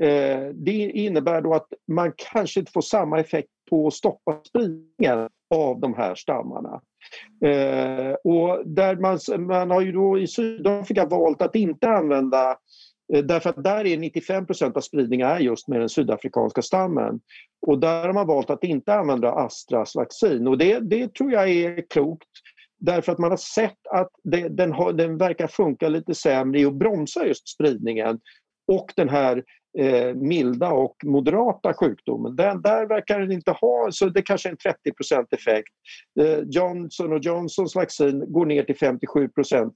eh, 0.03 0.49
det 0.55 0.91
innebär 0.91 1.41
då 1.41 1.55
att 1.55 1.69
man 1.93 2.13
kanske 2.17 2.61
inte 2.61 2.73
får 2.73 2.81
samma 2.81 3.21
effekt 3.21 3.51
på 3.71 3.87
att 3.87 3.95
stoppa 3.95 4.41
spridningen 4.45 5.29
av 5.55 5.81
de 5.81 5.95
här 5.95 6.15
stammarna. 6.15 6.81
Eh, 7.45 8.13
och 8.25 8.69
där 8.69 8.97
man, 8.97 9.47
man 9.47 9.71
har 9.71 9.81
ju 9.81 9.93
då 9.93 10.19
i 10.19 10.27
Sydafrika 10.27 11.07
valt 11.07 11.43
att 11.43 11.57
inte 11.57 11.89
använda 11.89 12.57
eh, 13.15 13.25
Därför 13.25 13.51
att 13.51 13.65
där 13.65 13.87
är 13.87 13.97
95% 13.97 14.77
av 14.77 14.81
spridningen 14.81 15.29
är 15.29 15.39
just 15.39 15.69
med 15.69 15.81
den 15.81 15.89
sydafrikanska 15.89 16.63
stammen. 16.63 17.21
Och 17.67 17.79
där 17.79 18.07
har 18.07 18.13
man 18.13 18.27
valt 18.27 18.51
att 18.51 18.65
inte 18.65 18.95
använda 18.95 19.33
Astras 19.33 19.95
vaccin 19.95 20.49
och 20.49 20.59
det, 20.59 20.81
det 20.81 21.15
tror 21.15 21.33
jag 21.33 21.51
är 21.51 21.91
klokt. 21.91 22.29
därför 22.79 23.13
att 23.13 23.19
man 23.19 23.31
har 23.31 23.37
sett 23.37 23.87
att 23.91 24.11
det, 24.25 24.49
den, 24.49 24.73
har, 24.73 24.93
den 24.93 25.19
verkar 25.19 25.47
funka 25.47 25.89
lite 25.89 26.15
sämre 26.15 26.61
i 26.61 26.65
att 26.65 26.75
bromsa 26.75 27.27
just 27.27 27.49
spridningen 27.49 28.21
och 28.73 28.93
den 28.97 29.09
här 29.09 29.45
eh, 29.79 30.15
milda 30.15 30.73
och 30.73 30.97
moderata 31.05 31.75
sjukdomen. 31.75 32.37
Den, 32.37 32.63
där 32.63 32.87
verkar 32.87 33.21
den 33.21 33.33
inte 33.33 33.51
ha, 33.51 33.89
så 33.91 34.09
det 34.09 34.23
kanske 34.23 34.49
är 34.49 34.51
en 34.51 34.93
30% 34.93 35.27
effekt. 35.31 35.73
Eh, 36.21 36.39
Johnson 36.47 37.13
och 37.13 37.25
Johnsons 37.25 37.75
vaccin 37.75 38.33
går 38.33 38.47
ner 38.47 38.63
till 38.63 38.77
57% 38.77 39.71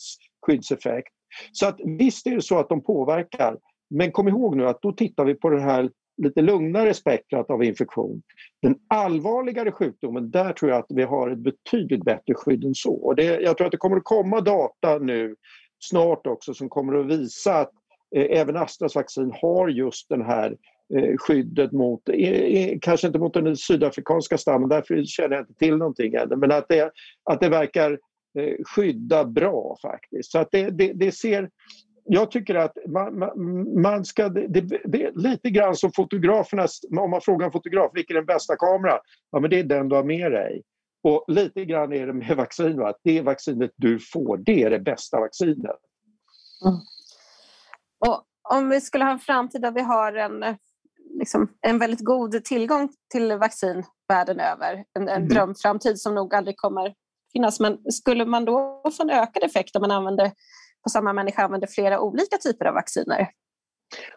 skyddseffekt. 0.47 1.12
Så 1.53 1.67
att 1.67 1.81
visst 1.85 2.26
är 2.26 2.35
det 2.35 2.43
så 2.43 2.59
att 2.59 2.69
de 2.69 2.83
påverkar, 2.83 3.57
men 3.91 4.12
kom 4.12 4.29
ihåg 4.29 4.57
nu 4.57 4.67
att 4.67 4.83
då 4.83 4.93
tittar 4.93 5.25
vi 5.25 5.35
på 5.35 5.50
det 5.50 5.61
här 5.61 5.91
lite 6.23 6.43
lugnare 6.43 6.95
spektrat 6.95 7.50
av 7.50 7.65
infektion. 7.65 8.23
Den 8.62 8.76
allvarligare 8.88 9.73
sjukdomen, 9.73 10.31
där 10.31 10.53
tror 10.53 10.71
jag 10.71 10.79
att 10.79 10.87
vi 10.88 11.03
har 11.03 11.31
ett 11.31 11.38
betydligt 11.38 12.05
bättre 12.05 12.35
skydd 12.35 12.65
än 12.65 12.75
så. 12.75 12.95
Och 12.95 13.17
det, 13.17 13.25
jag 13.25 13.57
tror 13.57 13.67
att 13.67 13.71
det 13.71 13.76
kommer 13.76 13.97
att 13.97 14.05
komma 14.05 14.41
data 14.41 14.99
nu 14.99 15.37
snart 15.79 16.26
också 16.26 16.55
som 16.55 16.69
kommer 16.69 16.95
att 16.95 17.07
visa 17.07 17.55
att 17.55 17.73
Eh, 18.16 18.40
även 18.40 18.56
Astras 18.56 18.94
vaccin 18.94 19.32
har 19.42 19.68
just 19.68 20.08
den 20.08 20.23
här 20.23 20.56
eh, 20.94 21.16
skyddet 21.18 21.73
mot, 21.73 22.08
eh, 22.08 22.78
kanske 22.80 23.06
inte 23.06 23.18
mot 23.18 23.35
den 23.35 23.56
sydafrikanska 23.56 24.38
stammen, 24.38 24.68
därför 24.68 25.04
känner 25.04 25.37
jag 25.37 25.42
inte 25.42 25.54
till 25.54 25.76
någonting 25.76 26.14
ännu, 26.14 26.37
men 26.37 26.52
att 26.52 26.68
det, 26.68 26.90
att 27.25 27.40
det 27.40 27.49
verkar 27.49 27.99
skydda 28.75 29.25
bra 29.25 29.76
faktiskt. 29.82 30.32
Så 30.32 30.38
att 30.38 30.49
det, 30.50 30.70
det, 30.70 30.92
det 30.92 31.12
ser 31.12 31.50
jag 32.08 32.30
tycker 32.30 32.54
att 32.54 32.76
man, 32.88 33.18
man 33.82 34.04
ska... 34.04 34.28
Det, 34.28 34.46
det, 34.46 34.80
det, 34.85 35.04
är 35.04 35.12
lite 35.14 35.50
grann 35.50 35.76
som 35.76 35.92
fotografernas... 35.92 36.80
om 37.00 37.11
man 37.11 37.20
frågar 37.20 37.46
en 37.46 37.52
fotograf 37.52 37.90
vilken 37.94 38.16
är 38.16 38.20
den 38.20 38.26
bästa 38.26 38.56
kameran 38.56 38.99
Ja, 39.32 39.40
men 39.40 39.50
det 39.50 39.58
är 39.58 39.64
den 39.64 39.88
du 39.88 39.96
har 39.96 40.04
med 40.04 40.32
dig. 40.32 40.62
Och 41.02 41.25
lite 41.28 41.64
grann 41.64 41.92
är 41.92 42.06
det 42.06 42.12
med 42.12 42.37
vaccin, 42.37 42.82
att 42.82 43.00
det 43.04 43.20
vaccinet 43.20 43.70
du 43.76 43.99
får, 43.99 44.37
det 44.37 44.62
är 44.62 44.70
det 44.70 44.78
bästa 44.78 45.20
vaccinet. 45.20 45.80
Mm. 46.64 46.80
Och 47.99 48.23
om 48.55 48.69
vi 48.69 48.81
skulle 48.81 49.05
ha 49.05 49.12
en 49.12 49.19
framtid 49.19 49.62
där 49.62 49.71
vi 49.71 49.81
har 49.81 50.12
en, 50.12 50.45
liksom, 51.19 51.49
en 51.61 51.79
väldigt 51.79 52.05
god 52.05 52.45
tillgång 52.45 52.88
till 53.12 53.33
vaccin 53.33 53.85
världen 54.09 54.41
över, 54.41 54.85
en, 54.99 55.09
en 55.09 55.09
mm. 55.09 55.29
drömframtid 55.29 56.00
som 56.00 56.15
nog 56.15 56.35
aldrig 56.35 56.57
kommer 56.57 56.95
finnas, 57.33 57.61
men 57.61 57.93
skulle 57.93 58.25
man 58.25 58.45
då 58.45 58.83
få 58.97 59.03
en 59.03 59.11
ökad 59.11 59.43
effekt 59.43 59.76
om 59.76 59.81
man 59.81 59.91
använder 59.91 60.33
på 60.83 60.91
samma 60.91 61.12
människa 61.12 61.45
använder 61.45 61.67
flera 61.67 62.00
olika 62.00 62.37
typer 62.37 62.65
av 62.65 62.75
vacciner? 62.75 63.29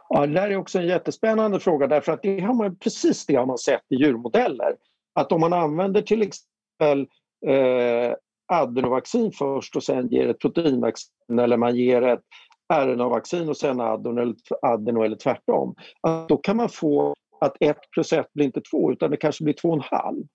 Ja, 0.10 0.28
det 0.28 0.34
där 0.34 0.50
är 0.50 0.58
också 0.58 0.80
en 0.80 0.88
jättespännande 0.88 1.60
fråga 1.60 1.88
därför 1.88 2.12
att 2.12 2.22
det 2.22 2.40
har 2.40 2.54
man, 2.54 2.76
precis 2.76 3.26
det 3.26 3.36
har 3.36 3.46
man 3.46 3.58
sett 3.58 3.82
i 3.90 3.96
djurmodeller. 3.96 4.76
Att 5.14 5.32
om 5.32 5.42
man 5.42 5.54
använder 5.54 6.02
till 6.02 6.22
exempel 6.22 7.08
eh, 7.48 8.14
adenovaccin 8.48 9.32
först 9.32 9.76
och 9.76 9.84
sen 9.84 10.08
ger 10.08 10.28
ett 10.28 10.40
proteinvaccin 10.40 11.40
eller 11.40 11.58
man 11.58 11.76
ger 11.76 12.02
ett 12.02 12.24
RNA-vaccin 12.74 13.50
och 13.50 13.58
sen 13.58 13.82
adeno, 13.82 14.36
adeno 14.62 15.04
eller 15.04 15.16
tvärtom. 15.16 15.76
Att 16.02 16.30
då 16.30 16.38
kan 16.38 16.58
man 16.58 16.70
få 16.70 17.16
att 17.42 17.58
1 17.60 17.78
plus 17.92 18.14
1 18.14 18.34
blir 18.34 18.46
inte 18.46 18.62
2 18.62 18.92
utan 18.92 19.12
det 19.12 19.18
kanske 19.18 19.44
blir 19.44 19.54
2,5. 19.54 20.28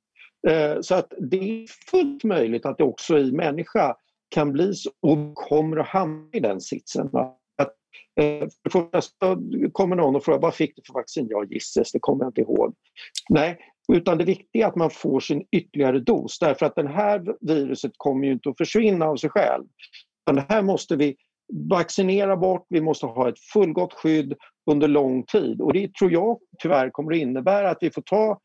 Eh, 0.49 0.81
så 0.81 0.95
att 0.95 1.13
det 1.19 1.37
är 1.37 1.67
fullt 1.91 2.25
möjligt 2.25 2.67
att 2.67 2.79
det 2.79 2.85
också 2.85 3.19
i 3.19 3.33
människa 3.33 3.97
kan 4.29 4.53
bli 4.53 4.75
så 4.75 4.91
och 5.03 5.35
kommer 5.35 5.77
att 5.77 5.87
hamna 5.87 6.29
i 6.33 6.41
den 6.41 6.61
sitsen. 6.61 7.11
Att, 7.57 7.75
eh, 8.21 8.39
för 8.39 8.49
det 8.63 8.71
första 8.71 9.37
kommer 9.73 9.97
någon 9.97 10.17
och 10.17 10.25
frågar 10.25 10.41
vad 10.41 10.55
fick 10.55 10.77
du 10.77 10.83
för 10.87 10.95
vaccin? 10.95 11.27
Ja, 11.31 11.45
gisses, 11.45 11.93
det 11.93 11.99
kommer 11.99 12.25
jag 12.25 12.29
inte 12.29 12.41
ihåg. 12.41 12.75
Nej, 13.29 13.59
utan 13.93 14.19
det 14.19 14.25
viktiga 14.25 14.65
är 14.65 14.69
att 14.69 14.77
man 14.77 14.91
får 14.91 15.21
sin 15.21 15.47
ytterligare 15.53 16.01
dos 16.01 16.39
därför 16.39 16.67
att 16.67 16.77
det 16.77 16.89
här 16.89 17.37
viruset 17.41 17.93
kommer 17.97 18.27
ju 18.27 18.33
inte 18.33 18.49
att 18.49 18.57
försvinna 18.57 19.07
av 19.07 19.17
sig 19.17 19.31
själv. 19.31 19.65
det 20.27 20.47
här 20.49 20.63
måste 20.63 20.97
vi 20.97 21.17
vaccinera 21.53 22.37
bort, 22.37 22.67
vi 22.69 22.81
måste 22.81 23.07
ha 23.07 23.29
ett 23.29 23.39
fullgott 23.53 23.93
skydd 23.93 24.35
under 24.71 24.89
lång 24.89 25.23
tid 25.23 25.61
och 25.61 25.73
det 25.73 25.95
tror 25.95 26.13
jag 26.13 26.39
tyvärr 26.59 26.91
kommer 26.91 27.13
att 27.13 27.19
innebära 27.19 27.71
att 27.71 27.79
vi 27.81 27.91
får 27.91 28.03
ta 28.03 28.41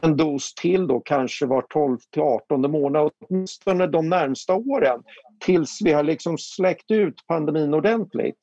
en 0.00 0.16
dos 0.16 0.54
till 0.54 0.86
då 0.86 1.00
kanske 1.00 1.46
var 1.46 1.62
12 1.62 1.98
till 2.12 2.22
18 2.22 2.70
månad, 2.70 3.10
åtminstone 3.20 3.86
de 3.86 4.08
närmsta 4.08 4.54
åren 4.54 5.02
tills 5.44 5.78
vi 5.84 5.92
har 5.92 6.02
liksom 6.02 6.38
släckt 6.38 6.90
ut 6.90 7.14
pandemin 7.26 7.74
ordentligt. 7.74 8.38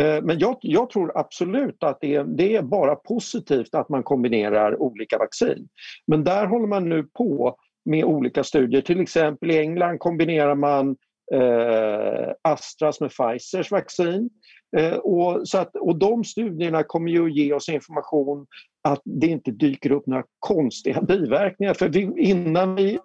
Eh, 0.00 0.22
men 0.22 0.38
jag, 0.38 0.56
jag, 0.60 0.90
tror 0.90 1.18
absolut 1.18 1.82
att 1.82 1.98
det 2.00 2.14
är, 2.14 2.24
det 2.24 2.56
är, 2.56 2.62
bara 2.62 2.96
positivt 2.96 3.74
att 3.74 3.88
man 3.88 4.02
kombinerar 4.02 4.82
olika 4.82 5.18
vaccin. 5.18 5.68
Men 6.06 6.24
där 6.24 6.46
håller 6.46 6.66
man 6.66 6.88
nu 6.88 7.02
på 7.02 7.56
med 7.84 8.04
olika 8.04 8.44
studier. 8.44 8.80
Till 8.80 9.00
exempel 9.00 9.50
i 9.50 9.58
England 9.58 9.98
kombinerar 9.98 10.54
man 10.54 10.96
eh, 11.34 12.32
Astras 12.42 13.00
med 13.00 13.10
Pfizers 13.10 13.70
vaccin. 13.70 14.30
Eh, 14.76 14.94
och, 14.94 15.48
så 15.48 15.58
att, 15.58 15.76
och 15.76 15.98
de 15.98 16.24
studierna 16.24 16.82
kommer 16.82 17.10
ju 17.10 17.24
att 17.24 17.36
ge 17.36 17.52
oss 17.52 17.68
information 17.68 18.46
att 18.82 19.02
det 19.04 19.26
inte 19.26 19.50
dyker 19.50 19.92
upp 19.92 20.06
några 20.06 20.24
konstiga 20.38 21.02
biverkningar. 21.08 21.74
För 21.74 21.88
vi, 21.88 22.12
innan 22.16 22.74
vi, 22.74 22.98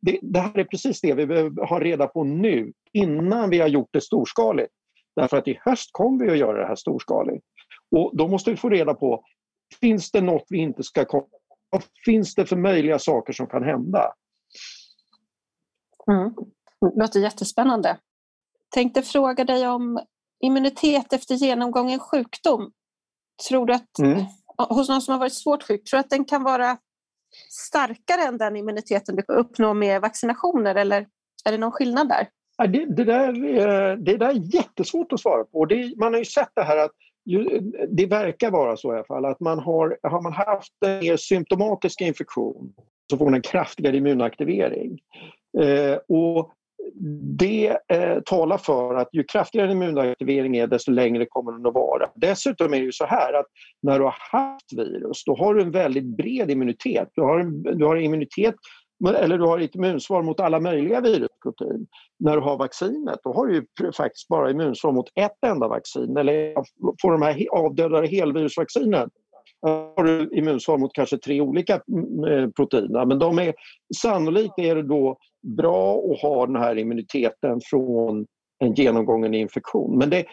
det, 0.00 0.18
det, 0.22 0.40
här 0.40 0.58
är 0.58 0.64
precis 0.64 1.00
det 1.00 1.14
vi 1.14 1.26
behöver 1.26 1.66
ha 1.66 1.80
reda 1.80 2.06
på 2.06 2.24
nu, 2.24 2.72
innan 2.92 3.50
vi 3.50 3.58
har 3.58 3.68
gjort 3.68 3.88
det 3.92 4.00
storskaligt. 4.00 4.72
Därför 5.16 5.36
att 5.36 5.48
i 5.48 5.58
höst 5.64 5.88
kommer 5.92 6.24
vi 6.24 6.30
att 6.30 6.38
göra 6.38 6.60
det 6.60 6.66
här 6.66 6.76
storskaligt. 6.76 7.44
Och 7.96 8.16
då 8.16 8.28
måste 8.28 8.50
vi 8.50 8.56
få 8.56 8.68
reda 8.68 8.94
på, 8.94 9.24
finns 9.80 10.10
det 10.10 10.20
något 10.20 10.46
vi 10.48 10.58
inte 10.58 10.82
ska 10.82 11.04
komma 11.04 11.26
Vad 11.70 11.82
finns 12.04 12.34
det 12.34 12.46
för 12.46 12.56
möjliga 12.56 12.98
saker 12.98 13.32
som 13.32 13.46
kan 13.46 13.64
hända? 13.64 14.12
Mm. 16.10 16.34
Det 16.80 17.00
låter 17.00 17.20
jättespännande. 17.20 17.98
Tänkte 18.74 19.02
fråga 19.02 19.44
dig 19.44 19.68
om 19.68 20.00
immunitet 20.44 21.12
efter 21.12 21.34
genomgången 21.34 21.98
sjukdom. 21.98 22.72
Tror 23.48 23.66
du 23.66 23.74
att 23.74 23.98
mm 23.98 24.24
hos 24.58 24.88
någon 24.88 25.00
som 25.00 25.12
har 25.12 25.18
varit 25.18 25.34
svårt 25.34 25.62
sjuk, 25.62 25.84
tror 25.84 25.98
du 25.98 26.00
att 26.00 26.10
den 26.10 26.24
kan 26.24 26.42
vara 26.42 26.78
starkare 27.50 28.22
än 28.28 28.38
den 28.38 28.56
immuniteten 28.56 29.16
du 29.16 29.22
uppnår 29.28 29.74
med 29.74 30.00
vaccinationer 30.00 30.74
eller 30.74 31.06
är 31.44 31.52
det 31.52 31.58
någon 31.58 31.72
skillnad 31.72 32.08
där? 32.08 32.28
Ja, 32.56 32.66
det, 32.66 32.96
det, 32.96 33.04
där, 33.04 33.32
det 33.96 34.16
där 34.16 34.28
är 34.28 34.54
jättesvårt 34.54 35.12
att 35.12 35.20
svara 35.20 35.44
på. 35.44 35.64
Det, 35.64 35.94
man 35.96 36.12
har 36.12 36.18
ju 36.18 36.24
sett 36.24 36.50
det 36.54 36.62
här 36.62 36.76
att 36.76 36.90
det 37.88 38.06
verkar 38.06 38.50
vara 38.50 38.76
så 38.76 38.92
i 38.92 38.96
alla 38.96 39.04
fall 39.04 39.24
att 39.24 39.40
man 39.40 39.58
har, 39.58 39.98
har 40.02 40.22
man 40.22 40.32
haft 40.32 40.72
en 40.86 41.00
mer 41.00 41.16
symptomatisk 41.16 42.00
infektion 42.00 42.72
så 43.10 43.18
får 43.18 43.24
man 43.24 43.34
en 43.34 43.42
kraftigare 43.42 43.96
immunaktivering. 43.96 44.98
Eh, 45.58 45.98
och 46.08 46.52
det 47.38 47.76
eh, 47.88 48.20
talar 48.26 48.58
för 48.58 48.94
att 48.94 49.08
ju 49.12 49.24
kraftigare 49.24 49.72
immunaktivering 49.72 50.56
är 50.56 50.66
desto 50.66 50.90
längre 50.90 51.26
kommer 51.26 51.52
den 51.52 51.66
att 51.66 51.74
vara. 51.74 52.10
Dessutom 52.14 52.74
är 52.74 52.78
det 52.78 52.84
ju 52.84 52.92
så 52.92 53.04
här 53.04 53.32
att 53.32 53.46
när 53.82 53.98
du 53.98 54.04
har 54.04 54.16
haft 54.32 54.72
virus 54.72 55.24
då 55.24 55.36
har 55.36 55.54
du 55.54 55.62
en 55.62 55.70
väldigt 55.70 56.16
bred 56.16 56.50
immunitet. 56.50 57.08
Du 57.14 57.22
har, 57.22 57.42
du 57.74 57.84
har 57.84 57.96
immunitet 57.96 58.54
eller 59.16 59.38
du 59.38 59.44
har 59.44 59.58
ett 59.58 59.74
immunsvar 59.74 60.22
mot 60.22 60.40
alla 60.40 60.60
möjliga 60.60 61.00
virusprotein. 61.00 61.86
När 62.18 62.36
du 62.36 62.42
har 62.42 62.58
vaccinet 62.58 63.20
då 63.24 63.32
har 63.32 63.46
du 63.46 63.92
faktiskt 63.92 64.28
bara 64.28 64.50
immunsvar 64.50 64.92
mot 64.92 65.08
ett 65.14 65.44
enda 65.46 65.68
vaccin 65.68 66.16
eller 66.16 66.54
får 67.02 67.12
de 67.12 67.22
här 67.22 67.46
avdödade 67.50 68.06
helvirusvaccinen 68.06 69.10
har 69.62 70.04
du 70.04 70.30
immunsvar 70.32 70.78
mot 70.78 70.92
kanske 70.94 71.18
tre 71.18 71.40
olika 71.40 71.80
mm, 71.88 72.24
eh, 72.24 72.50
proteiner 72.50 73.06
men 73.06 73.18
de 73.18 73.38
är, 73.38 73.54
sannolikt 73.96 74.58
är 74.58 74.74
det 74.74 74.82
då 74.82 75.18
bra 75.56 75.98
att 75.98 76.20
ha 76.20 76.46
den 76.46 76.56
här 76.56 76.78
immuniteten 76.78 77.60
från 77.64 78.26
en 78.64 78.74
genomgången 78.74 79.34
infektion. 79.34 79.98
Men 79.98 80.10
det 80.10 80.26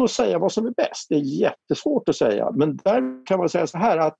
att 0.00 0.10
säga 0.10 0.38
vad 0.38 0.52
som 0.52 0.66
är 0.66 0.70
bäst, 0.70 1.08
det 1.08 1.14
är 1.14 1.40
jättesvårt 1.40 2.08
att 2.08 2.16
säga. 2.16 2.50
Men 2.50 2.76
där 2.76 3.26
kan 3.26 3.38
man 3.38 3.48
säga 3.48 3.66
så 3.66 3.78
här 3.78 3.98
att 3.98 4.16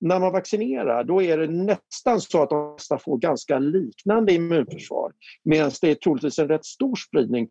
när 0.00 0.20
man 0.20 0.32
vaccinerar 0.32 1.04
då 1.04 1.22
är 1.22 1.38
det 1.38 1.46
nästan 1.46 2.20
så 2.20 2.42
att 2.42 2.50
de 2.50 2.74
flesta 2.76 2.98
får 2.98 3.18
ganska 3.18 3.58
liknande 3.58 4.32
immunförsvar. 4.32 5.12
Medan 5.44 5.70
det 5.80 5.90
är 5.90 5.94
troligtvis 5.94 6.38
en 6.38 6.48
rätt 6.48 6.64
stor 6.64 6.96
spridning 6.96 7.48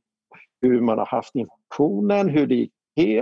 hur 0.62 0.82
man 0.82 0.98
har 0.98 1.06
haft 1.06 1.36
infektionen, 1.36 2.30
hur 2.30 2.48
det 2.48 2.56
gick 2.56 2.72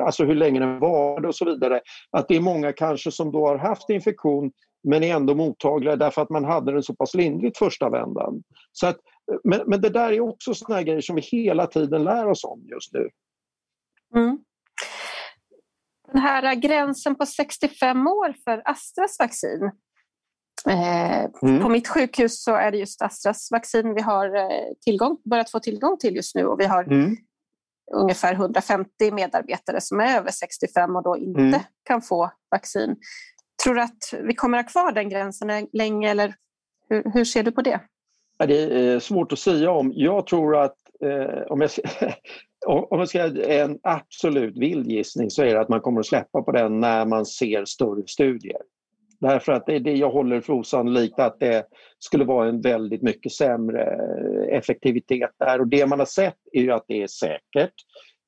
alltså 0.02 0.26
hur 0.26 0.36
länge 0.36 0.60
den 0.60 0.80
varade 0.80 1.28
och 1.28 1.36
så 1.36 1.46
vidare. 1.46 1.82
Att 2.12 2.28
det 2.28 2.36
är 2.36 2.42
många 2.42 2.74
kanske 2.74 3.12
som 3.12 3.32
då 3.32 3.48
har 3.48 3.58
haft 3.58 3.90
infektion 3.90 4.52
men 4.84 5.04
är 5.04 5.16
ändå 5.16 5.36
mottagliga 5.36 5.96
därför 5.96 6.22
att 6.22 6.30
man 6.30 6.46
hade 6.46 6.72
den 6.72 6.84
så 6.84 6.96
pass 6.96 7.14
lindrigt 7.14 7.58
första 7.58 7.90
vändan. 7.90 8.44
Så 8.72 8.88
att, 8.88 8.98
men, 9.44 9.62
men 9.68 9.82
det 9.82 9.90
där 9.90 10.12
är 10.12 10.20
också 10.20 10.54
såna 10.54 10.84
grejer 10.84 11.02
som 11.02 11.16
vi 11.16 11.22
hela 11.22 11.68
tiden 11.68 12.04
lär 12.04 12.28
oss 12.28 12.44
om 12.44 12.62
just 12.72 12.94
nu. 12.94 13.10
Mm. 14.16 14.40
Den 16.14 16.22
här 16.22 16.56
gränsen 16.56 17.16
på 17.16 17.26
65 17.26 18.08
år 18.08 18.36
för 18.44 18.62
Astras 18.66 19.20
vaccin. 19.20 19.72
Eh, 20.70 21.24
mm. 21.42 21.62
På 21.62 21.70
mitt 21.70 21.88
sjukhus 21.88 22.44
så 22.44 22.56
är 22.56 22.72
det 22.72 22.78
just 22.78 23.02
Astras 23.02 23.52
vaccin 23.52 23.94
vi 23.94 24.02
har 24.02 24.36
eh, 24.36 24.74
tillgång, 24.86 25.18
börjat 25.30 25.52
få 25.52 25.60
tillgång 25.60 25.98
till 25.98 26.16
just 26.16 26.36
nu 26.36 26.46
och 26.46 26.60
vi 26.60 26.66
har 26.66 26.84
mm. 26.84 27.18
Ungefär 27.92 28.34
150 28.34 29.12
medarbetare 29.12 29.82
som 29.82 30.00
är 30.00 30.18
över 30.18 30.32
65 30.32 30.96
och 30.96 31.04
då 31.04 31.18
inte 31.18 31.42
mm. 31.42 31.60
kan 31.84 32.02
få 32.02 32.32
vaccin. 32.52 32.96
Tror 33.64 33.76
du 33.76 33.82
att 33.82 34.14
vi 34.24 34.36
kommer 34.36 34.58
att 34.58 34.66
ha 34.66 34.72
kvar 34.72 34.92
den 34.92 35.10
gränsen 35.10 35.68
länge 35.74 36.12
eller 36.12 36.36
hur, 36.90 37.04
hur 37.14 37.26
ser 37.26 37.44
du 37.44 37.52
på 37.52 37.62
det? 37.62 37.80
Det 38.48 38.62
är 38.64 39.00
svårt 39.00 39.32
att 39.32 39.40
säga 39.40 39.72
om. 39.72 39.92
Jag 39.96 40.28
tror 40.28 40.58
att 40.58 40.78
eh, 41.04 41.42
om 41.48 41.62
jag 41.62 41.70
om 42.66 42.98
man 42.98 43.08
ska 43.08 43.42
en 43.44 43.80
absolut 43.84 44.58
vild 44.58 44.88
gissning 44.88 45.30
så 45.30 45.44
är 45.44 45.54
det 45.54 45.62
att 45.62 45.70
man 45.70 45.82
kommer 45.82 46.00
att 46.00 46.06
släppa 46.06 46.42
på 46.42 46.52
den 46.52 46.80
när 46.80 47.06
man 47.06 47.26
ser 47.26 47.66
större 47.66 48.08
studier. 48.08 48.62
Därför 49.24 49.52
att 49.52 49.66
det, 49.66 49.80
det 49.80 49.94
jag 49.94 50.10
håller 50.10 50.42
för 50.42 50.54
osannolikt 50.54 51.20
att 51.20 51.40
det 51.40 51.66
skulle 52.00 52.26
vara 52.26 52.50
en 52.50 52.62
väldigt 52.62 53.02
mycket 53.02 53.32
sämre 53.32 53.82
eh, 53.84 54.58
effektivitet 54.58 55.32
där 55.40 55.62
och 55.62 55.68
det 55.68 55.86
man 55.86 56.00
har 56.00 56.06
sett 56.06 56.38
är 56.52 56.62
ju 56.62 56.72
att 56.72 56.86
det 56.88 57.02
är 57.04 57.08
säkert 57.08 57.74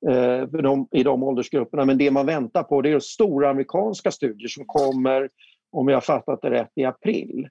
eh, 0.09 0.41
de, 0.61 0.87
i 0.91 1.03
de 1.03 1.23
åldersgrupperna 1.23 1.85
men 1.85 1.97
det 1.97 2.11
man 2.11 2.25
väntar 2.25 2.63
på 2.63 2.81
det 2.81 2.91
är 2.91 2.99
stora 2.99 3.49
amerikanska 3.49 4.11
studier 4.11 4.47
som 4.47 4.65
kommer, 4.65 5.29
om 5.71 5.87
jag 5.87 6.03
fattat 6.03 6.41
det 6.41 6.49
rätt, 6.49 6.71
i 6.75 6.85
april. 6.85 7.47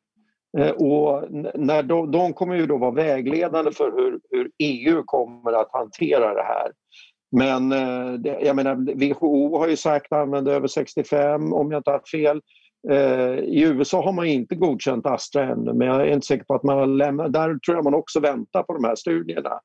Eh, 0.59 0.71
och 0.71 1.25
när 1.55 1.83
de, 1.83 2.11
de, 2.11 2.33
kommer 2.33 2.55
ju 2.55 2.67
då 2.67 2.77
vara 2.77 2.91
vägledande 2.91 3.73
för 3.73 3.93
hur, 3.93 4.21
hur 4.31 4.51
EU 4.59 5.03
kommer 5.07 5.53
att 5.53 5.73
hantera 5.73 6.35
det 6.35 6.43
här. 6.43 6.73
Men 7.37 7.73
eh, 7.73 8.13
det, 8.13 8.41
jag 8.41 8.57
menar, 8.57 8.75
WHO 8.75 9.59
har 9.59 9.69
ju 9.69 9.77
sagt 9.77 10.13
att 10.13 10.19
använda 10.19 10.53
över 10.53 10.69
65 10.69 11.53
om 11.53 11.71
jag 11.71 11.79
inte 11.79 11.91
har 11.91 12.03
fel. 12.11 12.41
Eh, 12.91 13.39
I 13.39 13.63
USA 13.63 14.05
har 14.05 14.13
man 14.13 14.27
inte 14.27 14.55
godkänt 14.55 15.07
Astra 15.07 15.45
ännu 15.53 15.73
men 15.73 15.89
jag 15.89 16.01
är 16.01 16.13
inte 16.13 16.27
säker 16.27 16.45
på 16.45 16.55
att 16.55 16.63
man 16.63 16.79
har 16.79 16.87
lämnat. 16.87 17.33
Där 17.33 17.59
tror 17.59 17.77
jag 17.77 17.85
man 17.85 17.95
också 17.95 18.21
väntar 18.21 18.63
på 18.63 18.73
de 18.73 18.85
här 18.85 18.95
studierna. 18.95 19.61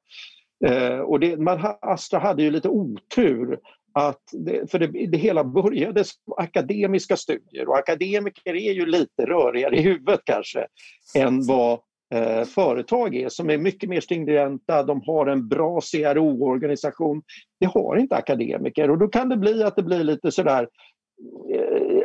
Eh, 0.65 0.99
och 0.99 1.19
det, 1.19 1.37
man, 1.37 1.59
Astra 1.81 2.19
hade 2.19 2.43
ju 2.43 2.51
lite 2.51 2.69
otur 2.69 3.59
att 3.93 4.21
det, 4.31 4.71
för 4.71 4.79
det, 4.79 5.07
det, 5.07 5.17
hela 5.17 5.43
började 5.43 6.03
som 6.03 6.33
akademiska 6.37 7.17
studier 7.17 7.69
och 7.69 7.77
akademiker 7.77 8.55
är 8.55 8.73
ju 8.73 8.85
lite 8.85 9.25
rörigare 9.25 9.75
i 9.75 9.81
huvudet 9.81 10.21
kanske 10.23 10.67
än 11.15 11.47
vad 11.47 11.79
eh, 12.13 12.43
företag 12.43 13.15
är 13.15 13.29
som 13.29 13.49
är 13.49 13.57
mycket 13.57 13.89
mer 13.89 14.01
stringenta, 14.01 14.83
de 14.83 15.01
har 15.05 15.27
en 15.27 15.47
bra 15.47 15.81
CRO-organisation. 15.81 17.21
Det 17.59 17.65
har 17.65 17.97
inte 17.97 18.15
akademiker 18.15 18.89
och 18.89 18.97
då 18.97 19.07
kan 19.07 19.29
det 19.29 19.37
bli 19.37 19.63
att 19.63 19.75
det 19.75 19.83
blir 19.83 20.03
lite 20.03 20.31
sådär 20.31 20.67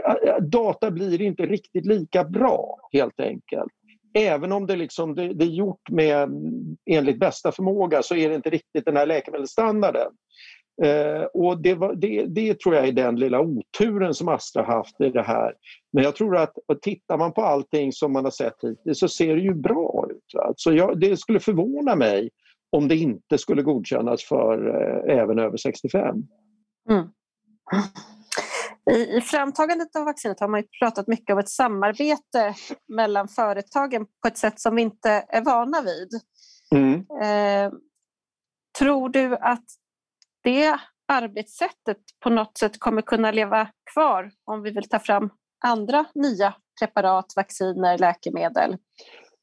Eh, 0.07 0.29
eh, 0.31 0.43
data 0.43 0.90
blir 0.90 1.23
inte 1.23 1.47
riktigt 1.47 1.87
lika 1.87 2.25
bra 2.25 2.79
helt 2.93 3.21
enkelt. 3.21 3.73
Även 4.19 4.53
om 4.53 4.67
det, 4.67 4.77
liksom, 4.77 5.14
det, 5.14 5.35
det 5.35 5.45
är 5.45 5.49
gjort 5.49 5.90
med 5.90 6.29
enligt 6.90 7.19
bästa 7.19 7.53
förmåga 7.53 8.03
så 8.03 8.14
är 8.14 8.29
det 8.29 8.35
inte 8.35 8.51
riktigt 8.51 8.85
den 8.85 8.97
här 8.97 9.07
läkemedelsstandarden. 9.07 10.12
Eh, 10.83 11.23
och 11.23 11.62
det, 11.62 11.75
var, 11.75 11.95
det, 11.95 12.27
det, 12.27 12.61
tror 12.61 12.75
jag 12.75 12.88
är 12.88 12.93
den 12.93 13.17
lilla 13.17 13.40
oturen 13.40 14.14
som 14.14 14.29
Astra 14.29 14.62
haft 14.62 15.01
i 15.01 15.11
det 15.11 15.23
här. 15.23 15.55
Men 15.93 16.05
jag 16.05 16.17
tror 16.17 16.37
att 16.37 16.53
tittar 16.83 17.19
man 17.19 17.33
på 17.33 17.43
allting 17.43 17.93
som 17.93 18.12
man 18.12 18.25
har 18.25 18.31
sett 18.31 18.57
hittills 18.62 18.99
så 18.99 19.09
ser 19.09 19.37
det 19.37 19.43
ju 19.43 19.55
bra 19.55 20.07
ut. 20.11 20.25
Så 20.57 20.73
jag, 20.73 21.01
det 21.01 21.17
skulle 21.17 21.40
förvåna 21.40 21.97
mig 21.97 22.31
om 22.71 22.88
det 22.88 22.97
inte 22.97 23.38
skulle 23.38 23.62
godkännas 23.62 24.25
för 24.25 24.69
eh, 24.69 25.19
även 25.19 25.38
över 25.38 25.57
65. 25.57 26.17
Mm. 26.90 27.07
I, 28.90 29.16
I 29.16 29.20
framtagandet 29.20 29.97
av 29.97 30.05
vaccinet 30.05 30.40
har 30.40 30.49
man 30.49 30.62
pratat 30.81 31.07
mycket 31.07 31.33
om 31.33 31.38
ett 31.38 31.49
samarbete 31.49 32.55
mellan 32.88 33.29
företagen 33.29 34.07
på 34.23 34.29
ett 34.29 34.38
sätt 34.38 34.61
som 34.61 34.77
vi 34.77 34.83
inte 34.83 35.11
är 35.29 35.44
vana 35.44 35.83
vid. 35.83 36.09
Mm. 36.75 36.94
Eh, 37.23 37.73
tror 38.79 39.09
du 39.09 39.37
att 39.37 39.64
det 40.42 40.79
arbetssättet 41.09 41.99
på 42.20 42.31
något 42.31 42.59
sätt 42.59 42.81
kommer 42.81 43.03
kunna 43.03 43.31
leva 43.31 43.68
kvar 43.92 44.31
om 44.44 44.62
vi 44.62 44.70
vill 44.70 44.88
ta 44.88 44.99
fram 44.99 45.31
andra 45.64 46.05
nya 46.14 46.55
preparat, 46.81 47.33
vacciner, 47.37 47.99
läkemedel? 47.99 48.77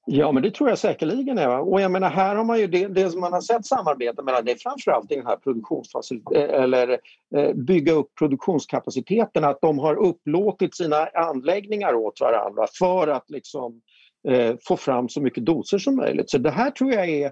Ja, 0.05 0.31
men 0.31 0.43
det 0.43 0.51
tror 0.51 0.69
jag 0.69 0.77
säkerligen. 0.77 1.37
Är. 1.37 1.59
Och 1.59 1.81
jag 1.81 1.91
menar, 1.91 2.09
här 2.09 2.35
har 2.35 2.43
man 2.43 2.59
ju 2.59 2.67
det, 2.67 2.87
det 2.87 3.09
som 3.09 3.21
man 3.21 3.33
har 3.33 3.41
sett 3.41 3.65
samarbete 3.65 4.23
mellan 4.23 4.45
det 4.45 4.51
är 4.51 4.55
framförallt 4.55 5.11
i 5.11 5.15
den 5.15 5.25
här 5.25 5.35
produktionsfaciliteten 5.35 6.49
eh, 6.49 6.63
eller 6.63 6.99
eh, 7.35 7.53
bygga 7.53 7.93
upp 7.93 8.15
produktionskapaciteten, 8.19 9.43
att 9.43 9.61
de 9.61 9.79
har 9.79 9.95
upplåtit 9.95 10.75
sina 10.75 11.05
anläggningar 11.05 11.93
åt 11.93 12.21
varandra 12.21 12.67
för 12.79 13.07
att 13.07 13.29
liksom 13.29 13.81
eh, 14.27 14.55
få 14.67 14.77
fram 14.77 15.09
så 15.09 15.21
mycket 15.21 15.45
doser 15.45 15.77
som 15.77 15.95
möjligt. 15.95 16.29
Så 16.29 16.37
det 16.37 16.51
här 16.51 16.71
tror 16.71 16.93
jag 16.93 17.09
är 17.09 17.31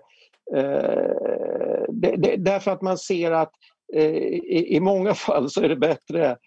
Eh, 0.55 1.83
det, 1.89 2.15
det, 2.17 2.35
därför 2.37 2.71
att 2.71 2.81
man 2.81 2.97
ser 2.97 3.31
att 3.31 3.51
eh, 3.93 4.15
i, 4.15 4.75
i, 4.75 4.79
många 4.79 5.13
fall 5.13 5.49
så 5.49 5.61
är 5.61 5.69
det 5.69 5.75
bättre 5.75 6.37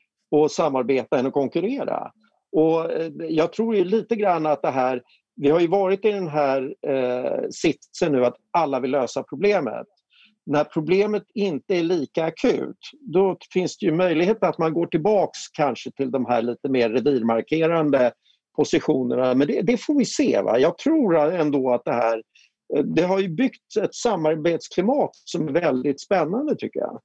att 0.45 0.53
samarbeta 0.53 1.19
än 1.19 1.27
att 1.27 1.33
konkurrera. 1.33 2.13
Och 2.53 2.93
eh, 2.93 3.13
jag 3.29 3.53
tror 3.53 3.77
ju 3.77 3.85
lite 3.85 4.17
grann 4.17 4.47
att 4.47 4.63
det 4.63 4.71
här, 4.71 5.03
vi 5.43 5.51
har 5.51 5.61
ju 5.61 5.67
varit 5.67 6.05
i 6.05 6.13
den 6.13 6.29
här 6.29 6.75
eh, 6.87 7.49
sitsen 7.51 8.13
nu 8.13 8.25
att 8.25 8.37
alla 8.51 8.81
vill 8.81 8.91
lösa 8.91 9.23
problemet. 9.23 9.87
När 10.47 10.65
problemet 10.65 11.23
inte 11.35 11.75
är 11.75 11.83
lika 11.83 12.25
akut 12.25 12.79
då 13.01 13.37
finns 13.53 13.79
det 13.79 13.87
ju 13.87 13.93
möjlighet 13.93 14.43
att 14.43 14.59
man 14.59 14.75
går 14.75 14.87
tillbaks 14.87 15.39
kanske 15.53 15.91
till 15.91 16.11
de 16.11 16.27
här 16.27 16.43
lite 16.43 16.69
mer 16.69 16.91
revirmarkerande 16.91 18.13
positionerna. 18.57 19.35
Men 19.35 19.47
det, 19.47 19.63
det 19.63 19.77
får 19.77 19.95
vi 19.95 20.05
se. 20.05 20.43
Va? 20.43 20.59
Jag 20.59 20.79
tror 20.79 21.17
ändå 21.17 21.71
att 21.71 21.85
det 21.85 21.93
här 21.93 22.23
det 22.85 23.03
har 23.03 23.19
ju 23.19 23.29
byggt 23.29 23.77
ett 23.81 23.95
samarbetsklimat 23.95 25.11
som 25.15 25.49
är 25.49 25.53
väldigt 25.53 26.01
spännande 26.01 26.57
tycker 26.57 26.81
jag. 26.81 27.01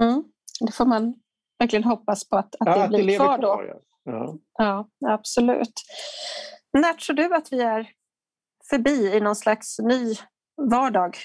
Mm. 0.00 0.24
Det 0.60 0.72
får 0.72 0.86
man 0.86 1.14
verkligen 1.58 1.84
hoppas 1.84 2.28
på 2.28 2.36
att, 2.36 2.54
att 2.60 2.66
ja, 2.66 2.86
det 2.86 2.88
blir 2.88 3.06
det 3.06 3.16
kvar, 3.16 3.38
kvar 3.38 3.64
då. 3.64 3.80
Ja. 4.04 4.38
ja, 4.58 4.88
absolut. 5.06 5.72
När 6.74 6.92
tror 6.92 7.16
du 7.16 7.34
att 7.34 7.52
vi 7.52 7.60
är 7.60 7.88
förbi 8.70 9.16
i 9.16 9.20
någon 9.20 9.36
slags 9.36 9.78
ny 9.78 10.14
vardag? 10.70 11.16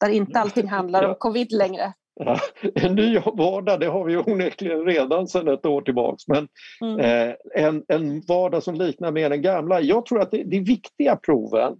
Där 0.00 0.08
inte 0.08 0.40
allting 0.40 0.68
handlar 0.68 1.08
om 1.08 1.14
covid 1.18 1.52
längre. 1.52 1.92
Ja, 2.24 2.38
en 2.74 2.94
ny 2.94 3.18
vardag 3.18 3.80
det 3.80 3.86
har 3.86 4.04
vi 4.04 4.16
onekligen 4.16 4.84
redan 4.84 5.28
sedan 5.28 5.48
ett 5.48 5.66
år 5.66 5.82
tillbaks 5.82 6.28
men 6.28 6.48
mm. 6.80 7.00
eh, 7.00 7.34
en, 7.54 7.84
en 7.88 8.20
vardag 8.20 8.62
som 8.62 8.74
liknar 8.74 9.12
mer 9.12 9.30
den 9.30 9.42
gamla. 9.42 9.80
Jag 9.80 10.06
tror 10.06 10.20
att 10.20 10.30
det, 10.30 10.44
de 10.44 10.60
viktiga 10.60 11.16
proven 11.16 11.76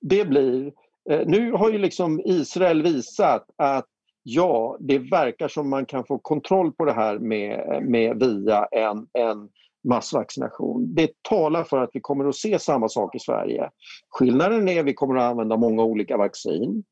det 0.00 0.24
blir... 0.24 0.72
Eh, 1.10 1.20
nu 1.26 1.52
har 1.52 1.70
ju 1.70 1.78
liksom 1.78 2.20
Israel 2.24 2.82
visat 2.82 3.46
att 3.56 3.86
ja, 4.22 4.76
det 4.80 4.98
verkar 4.98 5.48
som 5.48 5.70
man 5.70 5.86
kan 5.86 6.04
få 6.04 6.18
kontroll 6.18 6.72
på 6.72 6.84
det 6.84 6.92
här 6.92 7.18
med, 7.18 7.82
med 7.82 8.18
via 8.20 8.64
en, 8.64 9.06
en 9.12 9.48
massvaccination. 9.86 10.94
Det 10.94 11.22
talar 11.22 11.64
för 11.64 11.78
att 11.78 11.90
vi 11.92 12.00
kommer 12.00 12.28
att 12.28 12.36
se 12.36 12.58
samma 12.58 12.88
sak 12.88 13.14
i 13.14 13.18
Sverige. 13.18 13.70
Skillnaden 14.08 14.68
är 14.68 14.80
att 14.80 14.86
vi 14.86 14.94
kommer 14.94 15.16
att 15.16 15.30
använda 15.30 15.56
många 15.56 15.82
olika 15.82 16.16
vaccin. 16.16 16.84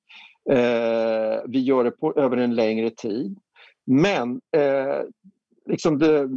Eh, 0.51 1.41
vi 1.47 1.61
gör 1.61 1.85
det 1.85 1.91
på, 1.91 2.15
över 2.17 2.37
en 2.37 2.55
längre 2.55 2.91
tid. 2.91 3.39
Men 3.87 4.41
eh, 4.57 5.01
liksom 5.67 6.01
the 6.01 6.29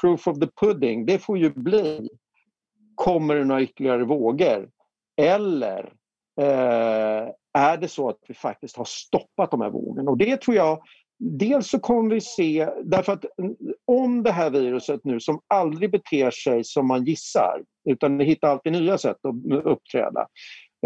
proof 0.00 0.28
of 0.28 0.38
the 0.38 0.48
pudding, 0.60 1.06
det 1.06 1.18
får 1.18 1.38
ju 1.38 1.50
bli 1.50 2.08
kommer 2.94 3.34
det 3.34 3.44
några 3.44 3.62
ytterligare 3.62 4.04
vågor? 4.04 4.68
Eller 5.16 5.92
eh, 6.40 7.28
är 7.52 7.76
det 7.76 7.88
så 7.88 8.08
att 8.08 8.18
vi 8.28 8.34
faktiskt 8.34 8.76
har 8.76 8.84
stoppat 8.84 9.50
de 9.50 9.60
här 9.60 9.70
vågorna. 9.70 10.10
Och 10.10 10.18
det 10.18 10.40
tror 10.40 10.56
jag 10.56 10.82
Dels 11.18 11.70
så 11.70 11.78
kommer 11.78 12.14
vi 12.14 12.20
se, 12.20 12.68
därför 12.84 13.12
att 13.12 13.24
om 13.84 14.22
det 14.22 14.32
här 14.32 14.50
viruset 14.50 15.00
nu 15.04 15.20
som 15.20 15.40
aldrig 15.46 15.90
beter 15.90 16.30
sig 16.30 16.64
som 16.64 16.86
man 16.86 17.04
gissar 17.04 17.62
utan 17.90 18.18
det 18.18 18.24
hittar 18.24 18.48
alltid 18.48 18.72
nya 18.72 18.98
sätt 18.98 19.16
att 19.22 19.64
uppträda. 19.64 20.26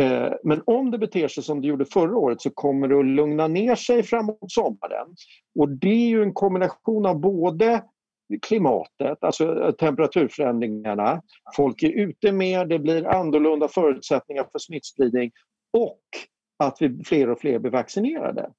Eh, 0.01 0.33
men 0.45 0.63
om 0.67 0.91
det 0.91 0.99
beter 0.99 1.29
sig 1.29 1.43
som 1.43 1.61
det 1.61 1.67
gjorde 1.69 1.85
förra 1.85 2.17
året 2.17 2.41
så 2.41 2.51
kommer 2.51 2.89
det 2.89 2.99
att 2.99 3.07
lugna 3.07 3.49
ner 3.49 3.75
sig 3.75 4.03
framåt 4.03 4.53
sommaren. 4.53 5.09
Och 5.59 5.69
det 5.69 5.89
är 5.89 6.09
ju 6.09 6.23
en 6.23 6.35
kombination 6.35 7.07
av 7.07 7.21
både 7.21 7.83
klimatet, 8.43 9.25
alltså 9.25 9.73
temperaturförändringarna. 9.79 11.23
Folk 11.57 11.83
är 11.83 11.89
ute 11.89 12.33
mer, 12.33 12.65
det 12.65 12.79
blir 12.79 13.07
annorlunda 13.07 13.69
förutsättningar 13.69 14.47
för 14.53 14.59
smittspridning 14.59 15.31
och 15.73 16.01
att 16.59 16.77
vi, 16.81 17.05
fler 17.05 17.31
och 17.31 17.41
fler 17.41 17.59
blir 17.59 17.71
vaccinerade. 17.71 18.51